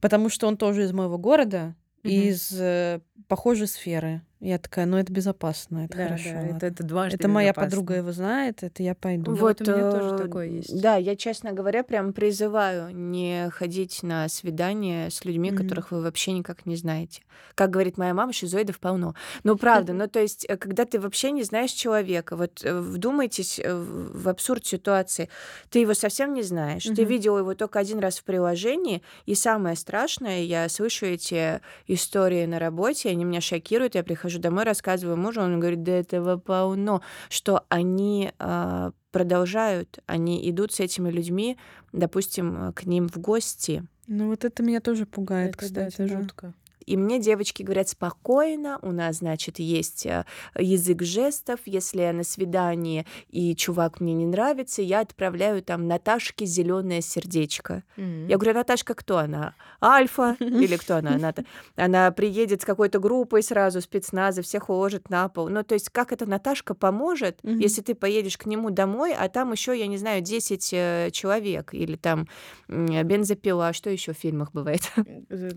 [0.00, 2.10] потому что он тоже из моего города, mm-hmm.
[2.10, 4.22] из э, похожей сферы.
[4.44, 6.30] Я такая, ну это безопасно, это да, хорошо.
[6.34, 9.30] Да, это, это дважды Это моя подруга его знает, это я пойду.
[9.30, 10.82] Вот, вот у меня тоже э, такое есть.
[10.82, 15.56] Да, я, честно говоря, прям призываю не ходить на свидания с людьми, mm-hmm.
[15.56, 17.22] которых вы вообще никак не знаете.
[17.54, 19.14] Как говорит моя мама, шизоидов полно.
[19.44, 23.58] Ну, правда, ну то есть, э, когда ты вообще не знаешь человека, вот э, вдумайтесь
[23.64, 25.30] в абсурд ситуации,
[25.70, 26.96] ты его совсем не знаешь, mm-hmm.
[26.96, 32.44] ты видел его только один раз в приложении, и самое страшное, я слышу эти истории
[32.44, 36.36] на работе, они меня шокируют, я прихожу прихожу домой, рассказываю мужу, он говорит, да этого
[36.36, 41.56] полно, что они э, продолжают, они идут с этими людьми,
[41.92, 43.84] допустим, к ним в гости.
[44.06, 45.96] Ну вот это меня тоже пугает, это, кстати.
[45.98, 46.20] Да, это да.
[46.20, 46.54] жутко.
[46.86, 50.24] И мне девочки говорят спокойно, у нас, значит, есть э,
[50.58, 56.44] язык жестов, если я на свидании и чувак мне не нравится, я отправляю там Наташке
[56.44, 57.82] зеленое сердечко.
[57.96, 58.28] Mm-hmm.
[58.28, 59.54] Я говорю, Наташка кто она?
[59.82, 61.14] Альфа или кто она?
[61.14, 61.34] Она,
[61.76, 65.48] она приедет с какой-то группой сразу спецназа, всех уложит на пол.
[65.48, 67.60] Ну, то есть как эта Наташка поможет, mm-hmm.
[67.60, 71.72] если ты поедешь к нему домой, а там еще, я не знаю, 10 э, человек
[71.72, 72.28] или там
[72.68, 74.82] бензопила, что еще в фильмах бывает?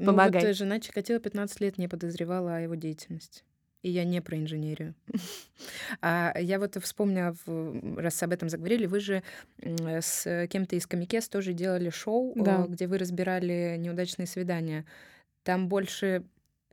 [0.06, 0.42] Помогай.
[0.42, 3.44] Ну, вот жена Чикатило Чикатило 15 лет не подозревала о его деятельности.
[3.84, 4.96] И я не про инженерию.
[6.02, 7.36] а я вот вспомнила,
[7.98, 9.24] раз об этом заговорили, вы же
[9.62, 12.66] с кем-то из Комикес тоже делали шоу, да.
[12.68, 14.86] где вы разбирали неудачные свидания.
[15.44, 16.24] Там больше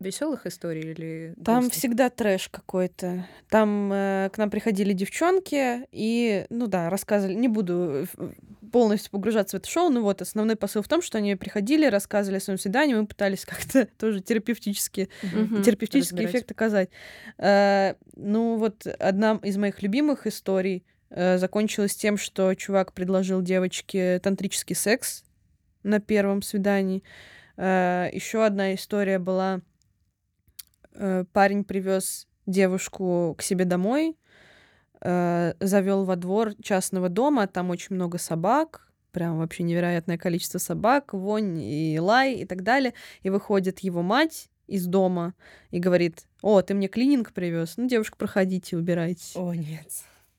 [0.01, 1.73] веселых историй или там грустных?
[1.79, 8.07] всегда трэш какой-то там э, к нам приходили девчонки и ну да рассказывали не буду
[8.75, 9.89] полностью погружаться в это шоу.
[9.89, 13.45] Но вот основной посыл в том что они приходили рассказывали о своем свидании мы пытались
[13.47, 15.63] как-то тоже терапевтически mm-hmm.
[15.63, 16.91] терапевтический эффект оказать.
[17.39, 24.19] Э, ну вот одна из моих любимых историй э, закончилась тем что чувак предложил девочке
[24.19, 25.23] тантрический секс
[25.85, 27.05] на первом свидании.
[27.57, 29.61] Э, еще одна история была.
[30.95, 34.17] Э, парень привез девушку к себе домой,
[35.05, 41.15] э, завел во двор частного дома, там очень много собак, прям вообще невероятное количество собак,
[41.15, 42.95] вонь и лай и так далее.
[43.23, 45.35] И выходит его мать из дома
[45.71, 49.33] и говорит, о, ты мне клининг привез, ну, девушка, проходите, убирайтесь.
[49.37, 49.87] О, нет.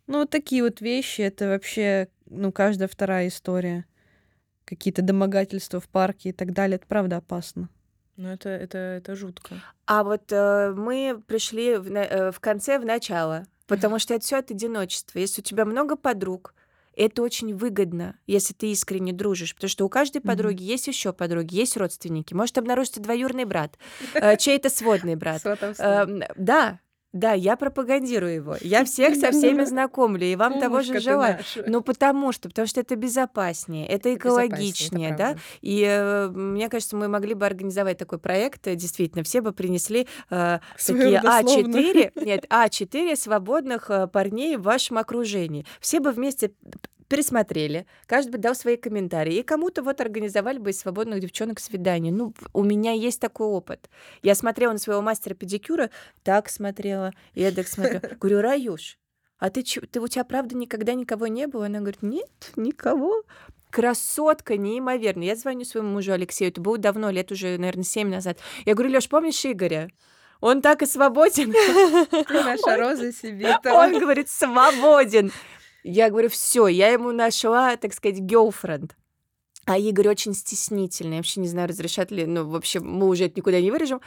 [0.08, 3.86] Ну, вот такие вот вещи, это вообще, ну, каждая вторая история.
[4.66, 7.70] Какие-то домогательства в парке и так далее, это правда опасно.
[8.18, 9.56] Ну, это, это, это жутко.
[9.86, 14.38] А вот э, мы пришли в, э, в конце, в начало, потому что это все
[14.38, 15.20] от одиночества.
[15.20, 16.54] Если у тебя много подруг,
[16.96, 20.68] это очень выгодно, если ты искренне дружишь, потому что у каждой подруги mm-hmm.
[20.68, 22.34] есть еще подруги, есть родственники.
[22.34, 23.78] Может обнаружиться двоюрный брат,
[24.14, 25.42] э, чей-то сводный брат.
[25.46, 26.06] Э,
[26.38, 26.80] да,
[27.16, 28.58] да, я пропагандирую его.
[28.60, 31.40] Я всех со всеми знакомлю, и вам того же желаю.
[31.66, 35.36] Ну, потому что, потому что это безопаснее, это экологичнее, это да.
[35.62, 38.68] И э, мне кажется, мы могли бы организовать такой проект.
[38.68, 44.98] Э, действительно, все бы принесли э, такие А4, нет, А4 свободных э, парней в вашем
[44.98, 45.66] окружении.
[45.80, 46.52] Все бы вместе
[47.08, 52.12] пересмотрели, каждый бы дал свои комментарии, и кому-то вот организовали бы из свободных девчонок свидание.
[52.12, 53.90] Ну, у меня есть такой опыт.
[54.22, 55.90] Я смотрела на своего мастера педикюра,
[56.24, 58.02] так смотрела, я так смотрела.
[58.20, 58.98] Говорю, Раюш,
[59.38, 61.66] а ты, ты у тебя правда никогда никого не было?
[61.66, 63.24] Она говорит, нет, никого.
[63.70, 65.28] Красотка неимоверная.
[65.28, 68.40] Я звоню своему мужу Алексею, это было давно, лет уже, наверное, семь назад.
[68.66, 69.90] Я говорю, Лёш, помнишь Игоря?
[70.40, 71.52] Он так и свободен.
[72.12, 73.58] Ты наша роза себе.
[73.66, 75.32] Он говорит, свободен.
[75.88, 78.94] Я говорю, все, я ему нашла, так сказать, girlfriend.
[79.66, 81.14] А Игорь очень стеснительный.
[81.14, 84.02] Я вообще не знаю, разрешат ли, ну, в общем, мы уже это никуда не вырежем.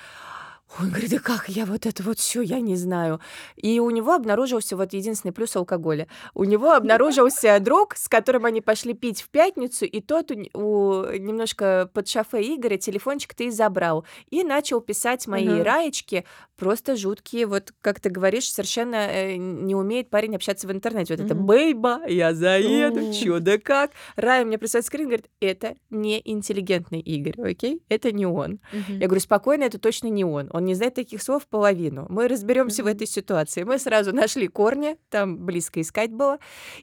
[0.80, 3.20] Он говорит, да как я вот это вот все, я не знаю.
[3.56, 6.08] И у него обнаружился вот единственный плюс алкоголя.
[6.34, 11.04] У него обнаружился друг, с которым они пошли пить в пятницу, и тот у, у
[11.12, 14.04] немножко под шофе Игоря телефончик ты забрал.
[14.28, 15.62] И начал писать мои uh-huh.
[15.62, 16.24] раечки,
[16.56, 17.46] просто жуткие.
[17.46, 21.14] Вот, как ты говоришь, совершенно э, не умеет парень общаться в интернете.
[21.14, 21.26] Вот uh-huh.
[21.26, 23.12] это «бейба, я заеду, uh-huh.
[23.14, 23.92] чё да как».
[24.16, 27.82] Рая мне присылает скрин, говорит, это не интеллигентный Игорь, окей?
[27.88, 28.60] Это не он.
[28.72, 28.98] Uh-huh.
[28.98, 32.06] Я говорю, спокойно, это точно не он Он не знает таких слов половину.
[32.08, 33.62] Мы разберемся в этой ситуации.
[33.62, 36.38] Мы сразу нашли корни, там близко искать было.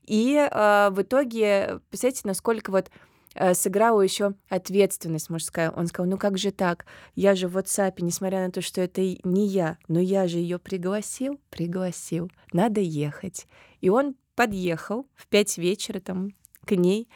[0.06, 2.90] И э, в итоге, представляете, насколько вот
[3.36, 5.72] э, сыграла еще ответственность мужская.
[5.72, 6.86] Он сказал, ну как же так?
[7.16, 10.58] Я же в WhatsApp, несмотря на то, что это не я, но я же ее
[10.58, 12.32] пригласил, пригласил.
[12.54, 13.46] Надо ехать.
[13.82, 16.30] И он подъехал в пять вечера там
[16.66, 17.10] к ней.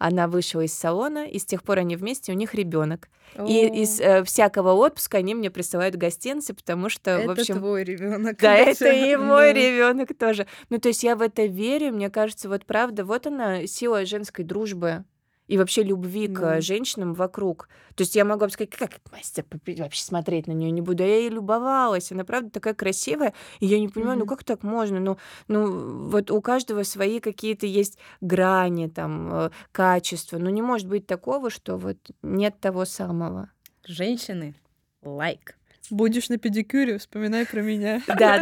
[0.00, 3.10] Она вышла из салона, и с тех пор они вместе, у них ребенок.
[3.46, 7.58] И из э, всякого отпуска они мне присылают гостинцы, потому что, это в общем...
[7.58, 8.38] твой ребенок.
[8.40, 10.46] Да, это и мой ребенок тоже.
[10.70, 14.42] Ну, то есть я в это верю, мне кажется, вот правда, вот она, сила женской
[14.42, 15.04] дружбы
[15.50, 16.60] и вообще любви к Да.
[16.60, 17.68] женщинам вокруг.
[17.96, 19.44] То есть я могу сказать, как Настя,
[19.78, 21.02] вообще смотреть на нее не буду.
[21.02, 24.28] А Я ей любовалась, она правда такая красивая, и я не понимаю, ну Мгм.
[24.28, 25.00] как так можно?
[25.00, 30.38] Ну, ну вот у каждого свои какие-то есть грани, там, э, качества.
[30.38, 33.50] Ну не может быть такого, что вот нет того самого.
[33.84, 34.54] Женщины,
[35.02, 35.56] лайк.
[35.90, 38.02] Будешь на педикюре, вспоминай про меня.
[38.20, 38.38] Да,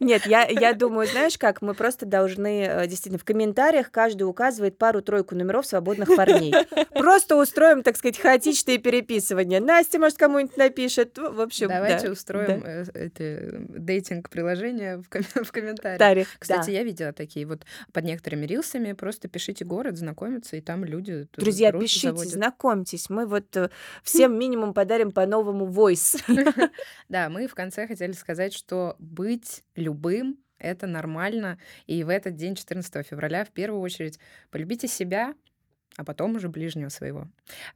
[0.00, 4.76] нет, я, я думаю, знаешь как, мы просто должны э, действительно в комментариях каждый указывает
[4.76, 6.52] пару-тройку номеров свободных парней.
[6.94, 9.60] Просто устроим, так сказать, хаотичные переписывания.
[9.60, 11.16] Настя, может, кому-нибудь напишет.
[11.16, 12.68] Ну, В общем, Давайте да, устроим да.
[12.68, 15.98] э, эти дейтинг-приложения в, ком- в комментариях.
[15.98, 16.72] Тарик, Кстати, да.
[16.72, 21.44] я видела такие вот под некоторыми рилсами, просто пишите город, знакомиться, и там люди тут
[21.44, 22.32] Друзья, пишите, заводят.
[22.32, 23.10] знакомьтесь.
[23.10, 23.70] Мы вот э,
[24.02, 26.18] всем минимум подарим по новому voice.
[27.08, 32.54] Да, мы в конце хотели сказать, что быть любым— это нормально, и в этот день,
[32.54, 34.18] 14 февраля, в первую очередь,
[34.50, 35.34] полюбите себя,
[35.96, 37.28] а потом уже ближнего своего.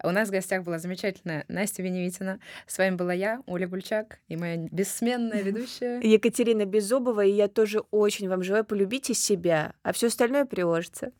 [0.02, 2.40] У нас в гостях была замечательная Настя Веневитина.
[2.66, 6.00] С вами была я, Оля Гульчак, и моя бессменная ведущая.
[6.00, 11.12] Екатерина Беззубова, и я тоже очень вам желаю полюбите себя, а все остальное приложится.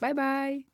[0.00, 0.66] Bye-bye!